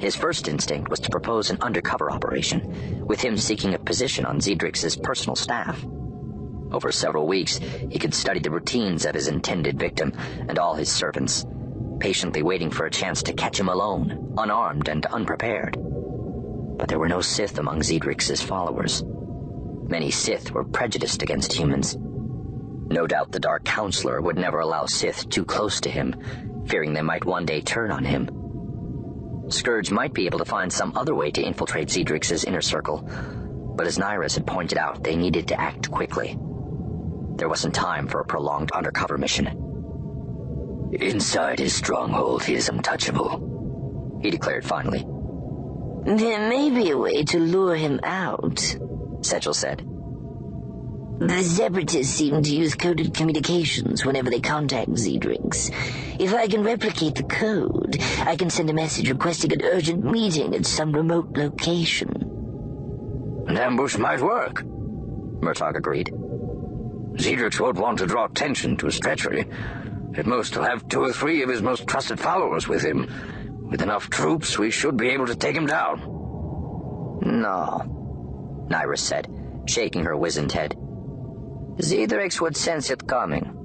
His 0.00 0.16
first 0.16 0.48
instinct 0.48 0.90
was 0.90 1.00
to 1.00 1.10
propose 1.10 1.50
an 1.50 1.58
undercover 1.60 2.10
operation, 2.10 3.04
with 3.06 3.20
him 3.20 3.36
seeking 3.36 3.74
a 3.74 3.78
position 3.78 4.24
on 4.24 4.40
Xedrix's 4.40 4.96
personal 4.96 5.36
staff. 5.36 5.84
Over 6.72 6.90
several 6.90 7.26
weeks, 7.26 7.58
he 7.90 7.98
could 7.98 8.14
study 8.14 8.40
the 8.40 8.50
routines 8.50 9.04
of 9.04 9.14
his 9.14 9.28
intended 9.28 9.78
victim 9.78 10.12
and 10.48 10.58
all 10.58 10.74
his 10.74 10.90
servants, 10.90 11.44
patiently 12.00 12.42
waiting 12.42 12.70
for 12.70 12.86
a 12.86 12.90
chance 12.90 13.22
to 13.24 13.32
catch 13.32 13.60
him 13.60 13.68
alone, 13.68 14.34
unarmed 14.38 14.88
and 14.88 15.06
unprepared. 15.06 15.76
But 15.78 16.88
there 16.88 16.98
were 16.98 17.08
no 17.08 17.20
Sith 17.20 17.58
among 17.58 17.80
Xedrix's 17.80 18.42
followers. 18.42 19.04
Many 19.86 20.10
Sith 20.10 20.50
were 20.50 20.64
prejudiced 20.64 21.22
against 21.22 21.52
humans. 21.52 21.96
No 21.96 23.06
doubt 23.06 23.30
the 23.30 23.40
Dark 23.40 23.64
Counselor 23.64 24.20
would 24.20 24.36
never 24.36 24.60
allow 24.60 24.86
Sith 24.86 25.28
too 25.28 25.44
close 25.44 25.80
to 25.82 25.90
him, 25.90 26.16
fearing 26.66 26.92
they 26.92 27.02
might 27.02 27.24
one 27.24 27.44
day 27.44 27.60
turn 27.60 27.90
on 27.90 28.04
him. 28.04 28.41
Scourge 29.52 29.90
might 29.90 30.14
be 30.14 30.26
able 30.26 30.38
to 30.38 30.44
find 30.44 30.72
some 30.72 30.96
other 30.96 31.14
way 31.14 31.30
to 31.30 31.42
infiltrate 31.42 31.88
Xedrix's 31.88 32.44
inner 32.44 32.62
circle, 32.62 32.98
but 33.76 33.86
as 33.86 33.98
Nyriss 33.98 34.34
had 34.34 34.46
pointed 34.46 34.78
out, 34.78 35.04
they 35.04 35.14
needed 35.14 35.48
to 35.48 35.60
act 35.60 35.90
quickly. 35.90 36.38
There 37.36 37.48
wasn't 37.48 37.74
time 37.74 38.08
for 38.08 38.20
a 38.20 38.24
prolonged 38.24 38.72
undercover 38.72 39.18
mission. 39.18 39.46
Inside 40.92 41.58
his 41.58 41.74
stronghold, 41.74 42.44
he 42.44 42.54
is 42.54 42.68
untouchable, 42.68 44.20
he 44.22 44.30
declared 44.30 44.64
finally. 44.64 45.06
There 46.04 46.48
may 46.48 46.70
be 46.70 46.90
a 46.90 46.98
way 46.98 47.22
to 47.24 47.38
lure 47.38 47.76
him 47.76 48.00
out, 48.02 48.56
Sechel 49.20 49.54
said. 49.54 49.86
The 51.18 51.42
Separatists 51.42 52.14
seem 52.14 52.42
to 52.42 52.54
use 52.54 52.74
coded 52.74 53.14
communications 53.14 54.04
whenever 54.04 54.28
they 54.30 54.40
contact 54.40 54.90
Xedrix. 54.90 55.70
If 56.18 56.34
I 56.34 56.48
can 56.48 56.64
replicate 56.64 57.14
the 57.14 57.22
code, 57.22 57.98
I 58.20 58.36
can 58.36 58.50
send 58.50 58.70
a 58.70 58.74
message 58.74 59.08
requesting 59.08 59.52
an 59.52 59.62
urgent 59.62 60.04
meeting 60.04 60.54
at 60.54 60.66
some 60.66 60.92
remote 60.92 61.36
location. 61.36 62.10
An 63.46 63.56
ambush 63.56 63.96
might 63.98 64.20
work, 64.20 64.62
Murtaugh 64.64 65.76
agreed. 65.76 66.10
Xedrix 67.14 67.60
won't 67.60 67.78
want 67.78 67.98
to 67.98 68.06
draw 68.06 68.24
attention 68.24 68.76
to 68.78 68.86
his 68.86 68.98
treachery. 68.98 69.46
At 70.16 70.26
most, 70.26 70.54
he'll 70.54 70.64
have 70.64 70.88
two 70.88 71.02
or 71.04 71.12
three 71.12 71.42
of 71.42 71.48
his 71.48 71.62
most 71.62 71.86
trusted 71.86 72.18
followers 72.18 72.66
with 72.68 72.82
him. 72.82 73.06
With 73.70 73.82
enough 73.82 74.10
troops, 74.10 74.58
we 74.58 74.70
should 74.70 74.96
be 74.96 75.10
able 75.10 75.26
to 75.26 75.36
take 75.36 75.56
him 75.56 75.66
down. 75.66 76.00
No, 77.24 78.66
Nyriss 78.68 78.98
said, 78.98 79.28
shaking 79.66 80.04
her 80.04 80.16
wizened 80.16 80.52
head. 80.52 80.76
Xedrix 81.78 82.40
would 82.40 82.56
sense 82.56 82.90
it 82.90 83.06
coming. 83.06 83.58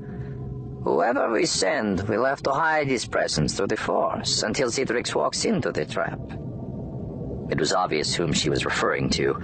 Whoever 0.83 1.31
we 1.31 1.45
send 1.45 2.07
will 2.07 2.23
have 2.23 2.41
to 2.43 2.51
hide 2.51 2.87
his 2.87 3.05
presence 3.05 3.55
through 3.55 3.67
the 3.67 3.77
Force 3.77 4.43
until 4.43 4.69
Xedrix 4.69 5.13
walks 5.13 5.43
into 5.43 5.71
the 5.71 5.85
trap. 5.85 6.19
It 7.49 7.59
was 7.59 7.73
obvious 7.73 8.15
whom 8.15 8.31
she 8.31 8.49
was 8.49 8.65
referring 8.65 9.09
to, 9.11 9.41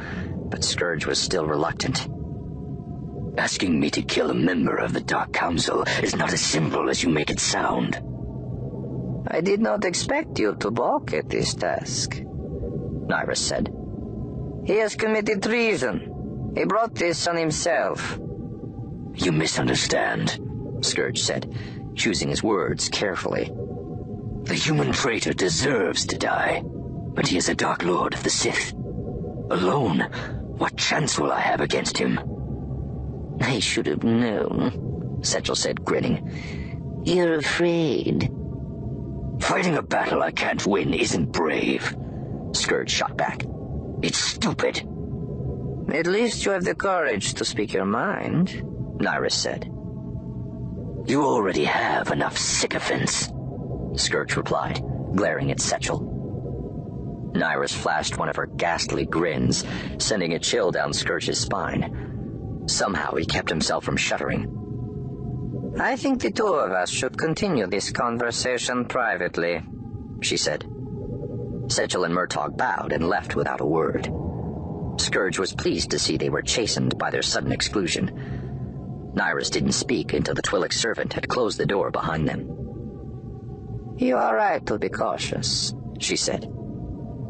but 0.49 0.63
Scourge 0.63 1.05
was 1.05 1.19
still 1.19 1.45
reluctant. 1.45 2.07
Asking 3.37 3.79
me 3.79 3.89
to 3.91 4.01
kill 4.01 4.29
a 4.29 4.35
member 4.35 4.77
of 4.77 4.93
the 4.93 5.01
Dark 5.01 5.33
Council 5.33 5.83
is 6.01 6.15
not 6.15 6.31
as 6.31 6.41
simple 6.41 6.89
as 6.89 7.03
you 7.03 7.09
make 7.09 7.29
it 7.29 7.39
sound. 7.39 7.99
I 9.27 9.41
did 9.41 9.59
not 9.59 9.85
expect 9.85 10.39
you 10.39 10.55
to 10.55 10.71
balk 10.71 11.13
at 11.13 11.29
this 11.29 11.53
task, 11.53 12.15
Nyriss 12.15 13.37
said. 13.37 13.73
He 14.65 14.75
has 14.77 14.95
committed 14.95 15.43
treason. 15.43 16.53
He 16.55 16.65
brought 16.65 16.95
this 16.95 17.27
on 17.27 17.35
himself. 17.35 18.19
You 19.15 19.31
misunderstand, 19.31 20.39
Scourge 20.81 21.21
said, 21.21 21.55
choosing 21.95 22.29
his 22.29 22.43
words 22.43 22.89
carefully. 22.89 23.51
The 24.43 24.55
human 24.55 24.91
traitor 24.91 25.33
deserves 25.33 26.05
to 26.07 26.17
die, 26.17 26.63
but 26.65 27.27
he 27.27 27.37
is 27.37 27.47
a 27.47 27.55
Dark 27.55 27.83
Lord 27.83 28.13
of 28.13 28.23
the 28.23 28.29
Sith. 28.29 28.73
Alone, 29.51 30.01
what 30.57 30.75
chance 30.77 31.19
will 31.19 31.31
I 31.31 31.39
have 31.39 31.61
against 31.61 31.97
him? 31.97 32.19
I 33.39 33.59
should 33.59 33.85
have 33.87 34.03
known, 34.03 35.19
Sechel 35.21 35.55
said, 35.55 35.85
grinning. 35.85 37.01
You're 37.05 37.35
afraid. 37.35 38.31
Fighting 39.39 39.77
a 39.77 39.81
battle 39.81 40.23
I 40.23 40.31
can't 40.31 40.65
win 40.65 40.93
isn't 40.93 41.31
brave, 41.31 41.95
Scourge 42.53 42.91
shot 42.91 43.15
back. 43.17 43.45
It's 44.01 44.17
stupid. 44.17 44.77
At 45.93 46.07
least 46.07 46.45
you 46.45 46.51
have 46.51 46.63
the 46.63 46.75
courage 46.75 47.33
to 47.35 47.45
speak 47.45 47.73
your 47.73 47.85
mind, 47.85 48.63
Nyriss 48.97 49.33
said. 49.33 49.65
You 51.05 51.23
already 51.23 51.65
have 51.65 52.11
enough 52.11 52.37
sycophants, 52.37 53.29
Scourge 53.95 54.37
replied, 54.37 54.81
glaring 55.15 55.51
at 55.51 55.59
Sechel. 55.59 56.01
Nyriss 57.33 57.73
flashed 57.73 58.17
one 58.17 58.29
of 58.29 58.35
her 58.35 58.45
ghastly 58.45 59.05
grins, 59.05 59.65
sending 59.97 60.33
a 60.33 60.39
chill 60.39 60.71
down 60.71 60.93
Scourge's 60.93 61.39
spine. 61.39 62.63
Somehow 62.67 63.15
he 63.15 63.25
kept 63.25 63.49
himself 63.49 63.83
from 63.83 63.97
shuddering. 63.97 65.75
I 65.79 65.95
think 65.95 66.21
the 66.21 66.31
two 66.31 66.45
of 66.45 66.71
us 66.71 66.89
should 66.89 67.17
continue 67.17 67.67
this 67.67 67.91
conversation 67.91 68.85
privately, 68.85 69.61
she 70.21 70.37
said. 70.37 70.61
Sechel 71.67 72.05
and 72.05 72.13
Murtaugh 72.13 72.55
bowed 72.55 72.93
and 72.93 73.09
left 73.09 73.35
without 73.35 73.61
a 73.61 73.65
word. 73.65 74.09
Scourge 74.97 75.39
was 75.39 75.53
pleased 75.53 75.91
to 75.91 75.99
see 75.99 76.17
they 76.17 76.29
were 76.29 76.43
chastened 76.43 76.97
by 76.97 77.09
their 77.09 77.23
sudden 77.23 77.51
exclusion. 77.51 78.42
Nyriss 79.13 79.51
didn't 79.51 79.73
speak 79.73 80.13
until 80.13 80.33
the 80.33 80.41
Twi'lek 80.41 80.73
servant 80.73 81.13
had 81.13 81.27
closed 81.27 81.59
the 81.59 81.65
door 81.65 81.91
behind 81.91 82.27
them. 82.27 82.47
You 83.97 84.17
are 84.17 84.35
right 84.35 84.65
to 84.65 84.79
be 84.79 84.89
cautious, 84.89 85.73
she 85.99 86.15
said. 86.15 86.47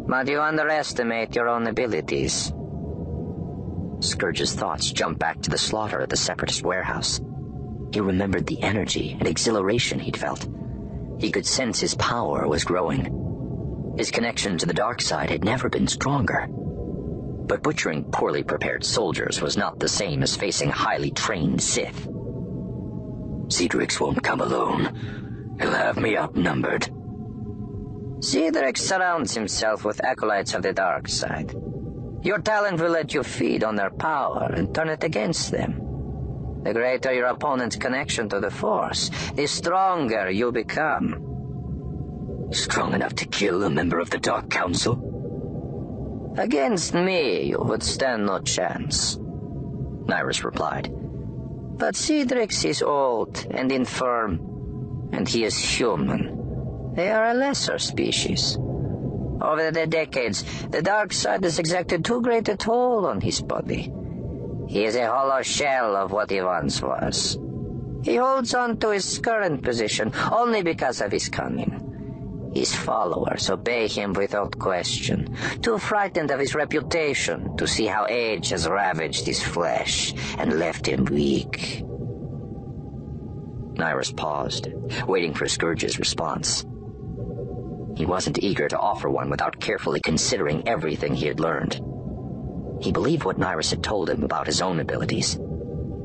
But 0.07 0.27
you 0.27 0.41
underestimate 0.41 1.35
your 1.35 1.49
own 1.49 1.67
abilities. 1.67 2.53
Scourge's 3.99 4.53
thoughts 4.53 4.91
jumped 4.91 5.19
back 5.19 5.41
to 5.41 5.49
the 5.49 5.57
slaughter 5.57 6.01
at 6.01 6.09
the 6.09 6.17
Separatist 6.17 6.63
warehouse. 6.63 7.21
He 7.93 7.99
remembered 7.99 8.47
the 8.47 8.61
energy 8.61 9.15
and 9.19 9.27
exhilaration 9.27 9.99
he'd 9.99 10.17
felt. 10.17 10.47
He 11.19 11.31
could 11.31 11.45
sense 11.45 11.79
his 11.79 11.95
power 11.95 12.47
was 12.47 12.63
growing. 12.63 13.93
His 13.97 14.09
connection 14.09 14.57
to 14.57 14.65
the 14.65 14.73
dark 14.73 15.01
side 15.01 15.29
had 15.29 15.43
never 15.43 15.69
been 15.69 15.87
stronger. 15.87 16.47
But 17.45 17.62
butchering 17.62 18.06
poorly 18.06 18.43
prepared 18.43 18.86
soldiers 18.86 19.41
was 19.41 19.58
not 19.58 19.79
the 19.79 19.89
same 19.89 20.23
as 20.23 20.36
facing 20.36 20.69
highly 20.69 21.12
trained 21.12 21.62
Sith. 21.62 22.08
Xedrix 23.47 23.99
won't 23.99 24.23
come 24.23 24.41
alone. 24.41 25.58
He'll 25.60 25.71
have 25.71 25.97
me 25.97 26.17
outnumbered. 26.17 26.89
Xedrix 28.19 28.77
surrounds 28.77 29.34
himself 29.36 29.84
with 29.84 30.03
acolytes 30.03 30.53
of 30.53 30.62
the 30.62 30.73
dark 30.73 31.10
side. 31.10 31.53
Your 32.23 32.39
talent 32.39 32.79
will 32.79 32.91
let 32.91 33.13
you 33.13 33.21
feed 33.21 33.65
on 33.65 33.75
their 33.75 33.91
power 33.91 34.49
and 34.53 34.73
turn 34.73 34.88
it 34.88 35.03
against 35.03 35.51
them. 35.51 36.62
The 36.63 36.73
greater 36.73 37.12
your 37.12 37.27
opponent's 37.27 37.75
connection 37.75 38.29
to 38.29 38.39
the 38.39 38.49
Force, 38.49 39.12
the 39.36 39.45
stronger 39.45 40.29
you 40.29 40.53
become. 40.53 42.47
Strong 42.51 42.93
enough 42.93 43.15
to 43.15 43.25
kill 43.25 43.62
a 43.63 43.69
member 43.69 43.99
of 43.99 44.10
the 44.10 44.19
Dark 44.19 44.49
Council? 44.49 45.12
Against 46.37 46.95
me, 46.95 47.43
you 47.43 47.59
would 47.59 47.83
stand 47.83 48.25
no 48.25 48.39
chance, 48.39 49.17
Nyriss 49.17 50.43
replied. 50.43 50.89
But 51.77 51.95
Xedrix 51.95 52.65
is 52.65 52.81
old 52.81 53.45
and 53.51 53.71
infirm, 53.71 55.09
and 55.13 55.27
he 55.27 55.43
is 55.43 55.57
human. 55.57 56.93
They 56.95 57.11
are 57.11 57.29
a 57.29 57.33
lesser 57.33 57.77
species. 57.77 58.57
Over 59.41 59.71
the 59.71 59.85
decades, 59.85 60.43
the 60.69 60.81
dark 60.81 61.13
side 61.13 61.43
has 61.43 61.59
exacted 61.59 62.03
too 62.05 62.21
great 62.21 62.49
a 62.49 62.57
toll 62.57 63.05
on 63.05 63.21
his 63.21 63.41
body. 63.41 63.91
He 64.67 64.85
is 64.85 64.95
a 64.95 65.07
hollow 65.07 65.41
shell 65.41 65.95
of 65.95 66.11
what 66.11 66.31
he 66.31 66.41
once 66.41 66.81
was. 66.81 67.37
He 68.03 68.15
holds 68.15 68.55
on 68.55 68.77
to 68.77 68.89
his 68.89 69.19
current 69.19 69.61
position 69.61 70.11
only 70.31 70.63
because 70.63 70.99
of 71.01 71.11
his 71.11 71.29
cunning. 71.29 71.82
His 72.53 72.73
followers 72.75 73.49
obey 73.49 73.87
him 73.87 74.13
without 74.13 74.59
question, 74.59 75.35
too 75.61 75.79
frightened 75.79 76.29
of 76.29 76.39
his 76.39 76.53
reputation 76.53 77.57
to 77.57 77.65
see 77.65 77.87
how 77.87 78.05
age 78.07 78.49
has 78.49 78.69
ravaged 78.69 79.25
his 79.25 79.41
flesh 79.41 80.13
and 80.37 80.59
left 80.59 80.87
him 80.87 81.05
weak. 81.05 81.83
Nyriss 83.73 84.15
paused, 84.15 84.67
waiting 85.07 85.33
for 85.33 85.47
Scourge's 85.47 85.97
response. 85.97 86.63
He 87.95 88.05
wasn't 88.05 88.43
eager 88.43 88.67
to 88.67 88.79
offer 88.79 89.09
one 89.09 89.31
without 89.31 89.59
carefully 89.59 89.99
considering 90.03 90.67
everything 90.67 91.15
he 91.15 91.25
had 91.25 91.39
learned. 91.39 91.81
He 92.81 92.91
believed 92.91 93.23
what 93.23 93.39
Nyriss 93.39 93.71
had 93.71 93.83
told 93.83 94.09
him 94.09 94.23
about 94.23 94.45
his 94.47 94.61
own 94.61 94.79
abilities. 94.79 95.39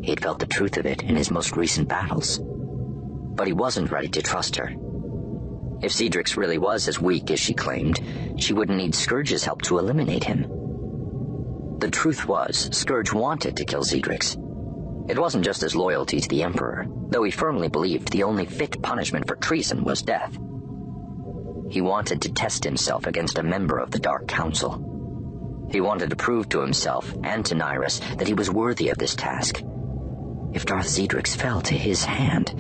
He 0.02 0.10
had 0.10 0.20
felt 0.20 0.38
the 0.38 0.46
truth 0.46 0.78
of 0.78 0.86
it 0.86 1.02
in 1.02 1.16
his 1.16 1.30
most 1.30 1.56
recent 1.56 1.88
battles. 1.88 2.40
But 2.42 3.46
he 3.46 3.52
wasn't 3.52 3.90
ready 3.90 4.08
to 4.08 4.22
trust 4.22 4.56
her. 4.56 4.72
If 5.80 5.92
Xedrix 5.92 6.36
really 6.36 6.58
was 6.58 6.88
as 6.88 7.00
weak 7.00 7.30
as 7.30 7.38
she 7.38 7.54
claimed, 7.54 8.00
she 8.36 8.52
wouldn't 8.52 8.78
need 8.78 8.94
Scourge's 8.94 9.44
help 9.44 9.62
to 9.62 9.78
eliminate 9.78 10.24
him. 10.24 10.42
The 11.78 11.90
truth 11.90 12.26
was, 12.26 12.68
Scourge 12.72 13.12
wanted 13.12 13.56
to 13.56 13.64
kill 13.64 13.84
Xedrix. 13.84 14.36
It 15.08 15.18
wasn't 15.18 15.44
just 15.44 15.60
his 15.60 15.76
loyalty 15.76 16.20
to 16.20 16.28
the 16.28 16.42
Emperor, 16.42 16.86
though 17.10 17.22
he 17.22 17.30
firmly 17.30 17.68
believed 17.68 18.10
the 18.10 18.24
only 18.24 18.44
fit 18.44 18.82
punishment 18.82 19.28
for 19.28 19.36
treason 19.36 19.84
was 19.84 20.02
death. 20.02 20.36
He 21.70 21.80
wanted 21.80 22.22
to 22.22 22.32
test 22.32 22.64
himself 22.64 23.06
against 23.06 23.38
a 23.38 23.42
member 23.44 23.78
of 23.78 23.92
the 23.92 24.00
Dark 24.00 24.26
Council. 24.26 25.68
He 25.70 25.80
wanted 25.80 26.10
to 26.10 26.16
prove 26.16 26.48
to 26.48 26.60
himself 26.60 27.14
and 27.22 27.46
to 27.46 27.54
Nyriss 27.54 28.00
that 28.16 28.26
he 28.26 28.34
was 28.34 28.50
worthy 28.50 28.88
of 28.88 28.98
this 28.98 29.14
task. 29.14 29.62
If 30.52 30.66
Darth 30.66 30.86
Xedrix 30.86 31.36
fell 31.36 31.60
to 31.60 31.74
his 31.74 32.04
hand, 32.04 32.54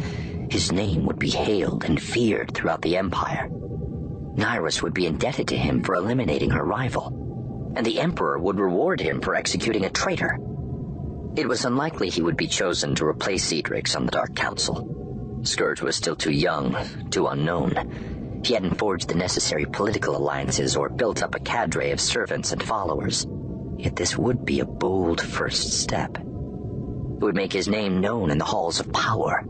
his 0.50 0.72
name 0.72 1.04
would 1.06 1.18
be 1.18 1.30
hailed 1.30 1.84
and 1.84 2.00
feared 2.00 2.54
throughout 2.54 2.82
the 2.82 2.96
Empire. 2.96 3.48
Nyriss 3.48 4.82
would 4.82 4.94
be 4.94 5.06
indebted 5.06 5.48
to 5.48 5.56
him 5.56 5.82
for 5.82 5.94
eliminating 5.94 6.50
her 6.50 6.64
rival, 6.64 7.72
and 7.76 7.84
the 7.84 8.00
Emperor 8.00 8.38
would 8.38 8.58
reward 8.58 9.00
him 9.00 9.20
for 9.20 9.34
executing 9.34 9.84
a 9.84 9.90
traitor. 9.90 10.38
It 11.36 11.48
was 11.48 11.64
unlikely 11.64 12.10
he 12.10 12.22
would 12.22 12.36
be 12.36 12.46
chosen 12.46 12.94
to 12.96 13.06
replace 13.06 13.50
Xedrix 13.50 13.96
on 13.96 14.06
the 14.06 14.12
Dark 14.12 14.34
Council. 14.34 15.40
Scourge 15.42 15.82
was 15.82 15.96
still 15.96 16.16
too 16.16 16.32
young, 16.32 16.76
too 17.10 17.26
unknown, 17.26 18.08
he 18.44 18.54
hadn't 18.54 18.78
forged 18.78 19.08
the 19.08 19.14
necessary 19.14 19.66
political 19.66 20.16
alliances 20.16 20.76
or 20.76 20.88
built 20.88 21.22
up 21.22 21.34
a 21.34 21.40
cadre 21.40 21.90
of 21.90 22.00
servants 22.00 22.52
and 22.52 22.62
followers. 22.62 23.26
Yet 23.76 23.96
this 23.96 24.16
would 24.16 24.44
be 24.44 24.60
a 24.60 24.64
bold 24.64 25.20
first 25.20 25.72
step. 25.80 26.16
It 26.18 26.24
would 27.24 27.34
make 27.34 27.52
his 27.52 27.68
name 27.68 28.00
known 28.00 28.30
in 28.30 28.38
the 28.38 28.44
halls 28.44 28.80
of 28.80 28.92
power. 28.92 29.44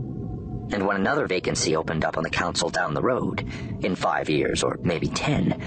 And 0.71 0.85
when 0.85 0.97
another 0.97 1.27
vacancy 1.27 1.75
opened 1.75 2.05
up 2.05 2.17
on 2.17 2.23
the 2.23 2.29
council 2.29 2.69
down 2.69 2.93
the 2.93 3.01
road, 3.01 3.47
in 3.81 3.95
five 3.95 4.29
years 4.29 4.63
or 4.63 4.79
maybe 4.83 5.07
ten, 5.07 5.59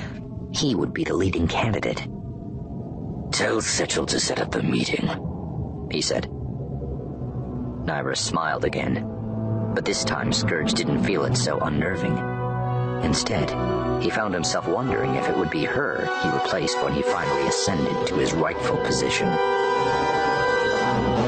he 0.52 0.74
would 0.74 0.92
be 0.92 1.04
the 1.04 1.14
leading 1.14 1.48
candidate. 1.48 2.06
Tell 3.32 3.60
Sechel 3.60 4.06
to 4.08 4.20
set 4.20 4.40
up 4.40 4.54
a 4.54 4.62
meeting, 4.62 5.08
he 5.90 6.02
said. 6.02 6.28
Nyriss 7.84 8.18
smiled 8.18 8.64
again, 8.64 9.04
but 9.74 9.84
this 9.84 10.04
time 10.04 10.32
Scourge 10.32 10.74
didn't 10.74 11.02
feel 11.04 11.24
it 11.24 11.36
so 11.36 11.58
unnerving. 11.58 12.16
Instead, 13.02 13.50
he 14.02 14.10
found 14.10 14.34
himself 14.34 14.68
wondering 14.68 15.16
if 15.16 15.28
it 15.28 15.36
would 15.36 15.50
be 15.50 15.64
her 15.64 16.08
he 16.22 16.28
replaced 16.28 16.80
when 16.82 16.92
he 16.92 17.02
finally 17.02 17.48
ascended 17.48 18.06
to 18.06 18.14
his 18.14 18.32
rightful 18.32 18.76
position. 18.78 19.28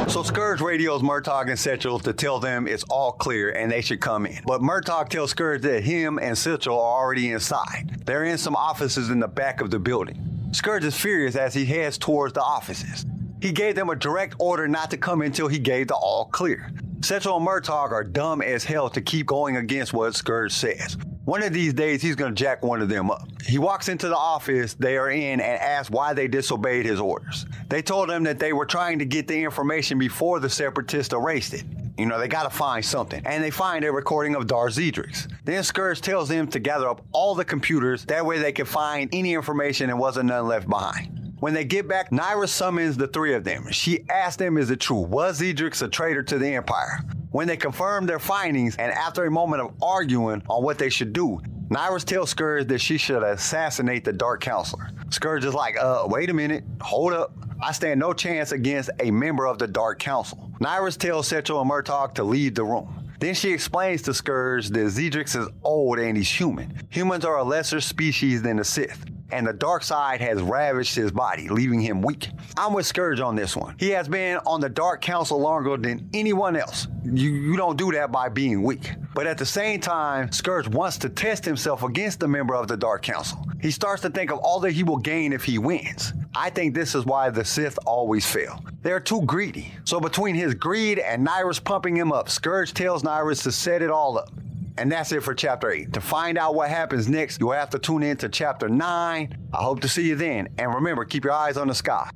So 0.08 0.22
Scourge 0.22 0.60
radios 0.60 1.02
Murtaugh 1.02 1.42
and 1.42 1.50
Sechel 1.52 2.00
to 2.02 2.12
tell 2.12 2.38
them 2.38 2.68
it's 2.68 2.84
all 2.84 3.12
clear 3.12 3.50
and 3.50 3.70
they 3.70 3.80
should 3.80 4.00
come 4.00 4.26
in. 4.26 4.40
But 4.46 4.60
Murtaugh 4.60 5.08
tells 5.08 5.30
Scourge 5.30 5.62
that 5.62 5.82
him 5.82 6.18
and 6.18 6.36
Sechel 6.36 6.72
are 6.72 7.00
already 7.02 7.32
inside. 7.32 8.02
They're 8.06 8.24
in 8.24 8.38
some 8.38 8.54
offices 8.54 9.10
in 9.10 9.18
the 9.18 9.28
back 9.28 9.60
of 9.60 9.70
the 9.70 9.78
building. 9.78 10.48
Scourge 10.52 10.84
is 10.84 10.96
furious 10.96 11.34
as 11.34 11.52
he 11.52 11.64
heads 11.64 11.98
towards 11.98 12.34
the 12.34 12.42
offices. 12.42 13.04
He 13.44 13.52
gave 13.52 13.74
them 13.74 13.90
a 13.90 13.94
direct 13.94 14.36
order 14.38 14.66
not 14.66 14.90
to 14.92 14.96
come 14.96 15.20
until 15.20 15.48
he 15.48 15.58
gave 15.58 15.88
the 15.88 15.94
all 15.94 16.24
clear. 16.24 16.70
Sechel 17.00 17.36
and 17.36 17.46
Murtaugh 17.46 17.92
are 17.92 18.02
dumb 18.02 18.40
as 18.40 18.64
hell 18.64 18.88
to 18.88 19.02
keep 19.02 19.26
going 19.26 19.58
against 19.58 19.92
what 19.92 20.14
Scourge 20.14 20.50
says. 20.50 20.96
One 21.26 21.42
of 21.42 21.52
these 21.52 21.74
days, 21.74 22.00
he's 22.00 22.16
going 22.16 22.34
to 22.34 22.42
jack 22.42 22.64
one 22.64 22.80
of 22.80 22.88
them 22.88 23.10
up. 23.10 23.28
He 23.42 23.58
walks 23.58 23.90
into 23.90 24.08
the 24.08 24.16
office 24.16 24.72
they 24.72 24.96
are 24.96 25.10
in 25.10 25.40
and 25.40 25.60
asks 25.60 25.90
why 25.90 26.14
they 26.14 26.26
disobeyed 26.26 26.86
his 26.86 26.98
orders. 26.98 27.44
They 27.68 27.82
told 27.82 28.10
him 28.10 28.22
that 28.22 28.38
they 28.38 28.54
were 28.54 28.64
trying 28.64 28.98
to 29.00 29.04
get 29.04 29.28
the 29.28 29.44
information 29.44 29.98
before 29.98 30.40
the 30.40 30.48
separatists 30.48 31.12
erased 31.12 31.52
it. 31.52 31.64
You 31.98 32.06
know, 32.06 32.18
they 32.18 32.28
gotta 32.28 32.48
find 32.48 32.82
something. 32.82 33.20
And 33.26 33.44
they 33.44 33.50
find 33.50 33.84
a 33.84 33.92
recording 33.92 34.36
of 34.36 34.46
Darth 34.46 34.76
Xedrix. 34.76 35.30
Then 35.44 35.62
Scourge 35.64 36.00
tells 36.00 36.30
them 36.30 36.48
to 36.48 36.58
gather 36.58 36.88
up 36.88 37.04
all 37.12 37.34
the 37.34 37.44
computers, 37.44 38.06
that 38.06 38.24
way 38.24 38.38
they 38.38 38.52
can 38.52 38.64
find 38.64 39.10
any 39.12 39.34
information 39.34 39.90
and 39.90 39.98
wasn't 39.98 40.28
none 40.28 40.48
left 40.48 40.66
behind. 40.66 41.23
When 41.44 41.52
they 41.52 41.66
get 41.66 41.86
back, 41.86 42.10
Nyriss 42.10 42.48
summons 42.48 42.96
the 42.96 43.06
three 43.06 43.34
of 43.34 43.44
them. 43.44 43.70
She 43.70 44.08
asks 44.08 44.36
them, 44.36 44.56
is 44.56 44.70
it 44.70 44.80
true? 44.80 45.00
Was 45.00 45.42
Xedrix 45.42 45.82
a 45.82 45.88
traitor 45.88 46.22
to 46.22 46.38
the 46.38 46.54
Empire? 46.54 47.00
When 47.32 47.46
they 47.46 47.58
confirm 47.58 48.06
their 48.06 48.18
findings, 48.18 48.76
and 48.76 48.90
after 48.90 49.26
a 49.26 49.30
moment 49.30 49.60
of 49.60 49.74
arguing 49.82 50.42
on 50.48 50.62
what 50.62 50.78
they 50.78 50.88
should 50.88 51.12
do, 51.12 51.42
Nyriss 51.68 52.06
tells 52.06 52.30
Scourge 52.30 52.66
that 52.68 52.78
she 52.78 52.96
should 52.96 53.22
assassinate 53.22 54.04
the 54.04 54.12
Dark 54.14 54.40
Counselor. 54.40 54.88
Scourge 55.10 55.44
is 55.44 55.52
like, 55.52 55.76
uh, 55.78 56.04
wait 56.06 56.30
a 56.30 56.32
minute, 56.32 56.64
hold 56.80 57.12
up. 57.12 57.34
I 57.62 57.72
stand 57.72 58.00
no 58.00 58.14
chance 58.14 58.52
against 58.52 58.88
a 59.00 59.10
member 59.10 59.46
of 59.46 59.58
the 59.58 59.66
Dark 59.66 59.98
Council. 59.98 60.50
Nyriss 60.60 60.96
tells 60.96 61.28
Sechel 61.28 61.60
and 61.60 61.70
Murtaugh 61.70 62.14
to 62.14 62.24
leave 62.24 62.54
the 62.54 62.64
room. 62.64 63.12
Then 63.20 63.34
she 63.34 63.52
explains 63.52 64.00
to 64.02 64.14
Scourge 64.14 64.70
that 64.70 64.86
Xedrix 64.86 65.38
is 65.38 65.48
old 65.62 65.98
and 65.98 66.16
he's 66.16 66.30
human. 66.30 66.80
Humans 66.88 67.26
are 67.26 67.36
a 67.36 67.44
lesser 67.44 67.82
species 67.82 68.40
than 68.40 68.56
the 68.56 68.64
Sith 68.64 69.04
and 69.30 69.46
the 69.46 69.52
dark 69.52 69.82
side 69.82 70.20
has 70.20 70.40
ravaged 70.40 70.94
his 70.94 71.10
body, 71.10 71.48
leaving 71.48 71.80
him 71.80 72.02
weak. 72.02 72.28
I'm 72.56 72.72
with 72.72 72.86
Scourge 72.86 73.20
on 73.20 73.34
this 73.34 73.56
one. 73.56 73.74
He 73.78 73.90
has 73.90 74.08
been 74.08 74.38
on 74.46 74.60
the 74.60 74.68
Dark 74.68 75.00
Council 75.00 75.40
longer 75.40 75.76
than 75.76 76.08
anyone 76.14 76.56
else. 76.56 76.86
You, 77.04 77.30
you 77.30 77.56
don't 77.56 77.76
do 77.76 77.90
that 77.92 78.12
by 78.12 78.28
being 78.28 78.62
weak. 78.62 78.90
But 79.14 79.26
at 79.26 79.38
the 79.38 79.46
same 79.46 79.80
time, 79.80 80.30
Scourge 80.32 80.68
wants 80.68 80.98
to 80.98 81.08
test 81.08 81.44
himself 81.44 81.82
against 81.82 82.22
a 82.22 82.28
member 82.28 82.54
of 82.54 82.68
the 82.68 82.76
Dark 82.76 83.02
Council. 83.02 83.38
He 83.60 83.70
starts 83.70 84.02
to 84.02 84.10
think 84.10 84.30
of 84.30 84.38
all 84.38 84.60
that 84.60 84.72
he 84.72 84.82
will 84.82 84.98
gain 84.98 85.32
if 85.32 85.44
he 85.44 85.58
wins. 85.58 86.12
I 86.34 86.50
think 86.50 86.74
this 86.74 86.94
is 86.94 87.06
why 87.06 87.30
the 87.30 87.44
Sith 87.44 87.78
always 87.86 88.26
fail. 88.26 88.62
They're 88.82 89.00
too 89.00 89.22
greedy. 89.22 89.72
So 89.84 90.00
between 90.00 90.34
his 90.34 90.54
greed 90.54 90.98
and 90.98 91.26
Nyriss 91.26 91.62
pumping 91.62 91.96
him 91.96 92.12
up, 92.12 92.28
Scourge 92.28 92.74
tells 92.74 93.02
Nyriss 93.02 93.42
to 93.44 93.52
set 93.52 93.82
it 93.82 93.90
all 93.90 94.18
up. 94.18 94.30
And 94.76 94.90
that's 94.90 95.12
it 95.12 95.22
for 95.22 95.34
chapter 95.34 95.70
8. 95.70 95.92
To 95.92 96.00
find 96.00 96.36
out 96.36 96.54
what 96.54 96.68
happens 96.68 97.08
next, 97.08 97.40
you'll 97.40 97.52
have 97.52 97.70
to 97.70 97.78
tune 97.78 98.02
in 98.02 98.16
to 98.18 98.28
chapter 98.28 98.68
9. 98.68 99.38
I 99.52 99.56
hope 99.56 99.80
to 99.80 99.88
see 99.88 100.08
you 100.08 100.16
then. 100.16 100.48
And 100.58 100.74
remember, 100.74 101.04
keep 101.04 101.24
your 101.24 101.32
eyes 101.32 101.56
on 101.56 101.68
the 101.68 101.74
sky. 101.74 102.10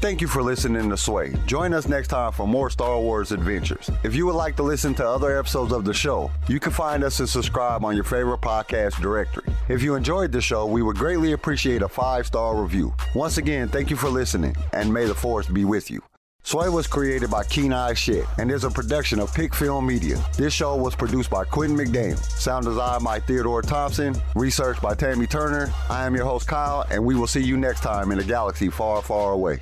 Thank 0.00 0.22
you 0.22 0.28
for 0.28 0.42
listening 0.42 0.88
to 0.88 0.96
Sway. 0.96 1.34
Join 1.44 1.74
us 1.74 1.86
next 1.86 2.08
time 2.08 2.32
for 2.32 2.48
more 2.48 2.70
Star 2.70 2.98
Wars 2.98 3.32
adventures. 3.32 3.90
If 4.02 4.14
you 4.14 4.24
would 4.24 4.34
like 4.34 4.56
to 4.56 4.62
listen 4.62 4.94
to 4.94 5.06
other 5.06 5.38
episodes 5.38 5.72
of 5.72 5.84
the 5.84 5.92
show, 5.92 6.30
you 6.48 6.58
can 6.58 6.72
find 6.72 7.04
us 7.04 7.20
and 7.20 7.28
subscribe 7.28 7.84
on 7.84 7.94
your 7.94 8.04
favorite 8.04 8.40
podcast 8.40 9.02
directory. 9.02 9.52
If 9.68 9.82
you 9.82 9.96
enjoyed 9.96 10.32
the 10.32 10.40
show, 10.40 10.64
we 10.64 10.80
would 10.80 10.96
greatly 10.96 11.32
appreciate 11.32 11.82
a 11.82 11.88
five 11.88 12.26
star 12.26 12.56
review. 12.56 12.94
Once 13.14 13.36
again, 13.36 13.68
thank 13.68 13.90
you 13.90 13.96
for 13.96 14.08
listening, 14.08 14.56
and 14.72 14.90
may 14.90 15.04
the 15.04 15.14
Force 15.14 15.48
be 15.48 15.66
with 15.66 15.90
you. 15.90 16.09
Sway 16.42 16.68
was 16.68 16.86
created 16.86 17.30
by 17.30 17.44
Keen 17.44 17.72
Eye 17.72 17.94
Shit 17.94 18.24
and 18.38 18.50
is 18.50 18.64
a 18.64 18.70
production 18.70 19.20
of 19.20 19.32
Pick 19.34 19.54
Film 19.54 19.86
Media. 19.86 20.22
This 20.36 20.52
show 20.52 20.74
was 20.74 20.94
produced 20.96 21.30
by 21.30 21.44
Quentin 21.44 21.76
McDaniel. 21.76 22.18
Sound 22.18 22.64
design 22.64 23.04
by 23.04 23.20
Theodore 23.20 23.62
Thompson. 23.62 24.14
Research 24.34 24.80
by 24.80 24.94
Tammy 24.94 25.26
Turner. 25.26 25.72
I 25.88 26.06
am 26.06 26.14
your 26.14 26.24
host, 26.24 26.48
Kyle, 26.48 26.86
and 26.90 27.04
we 27.04 27.14
will 27.14 27.26
see 27.26 27.42
you 27.42 27.56
next 27.56 27.82
time 27.82 28.10
in 28.10 28.18
a 28.18 28.24
galaxy 28.24 28.70
far, 28.70 29.02
far 29.02 29.32
away. 29.32 29.60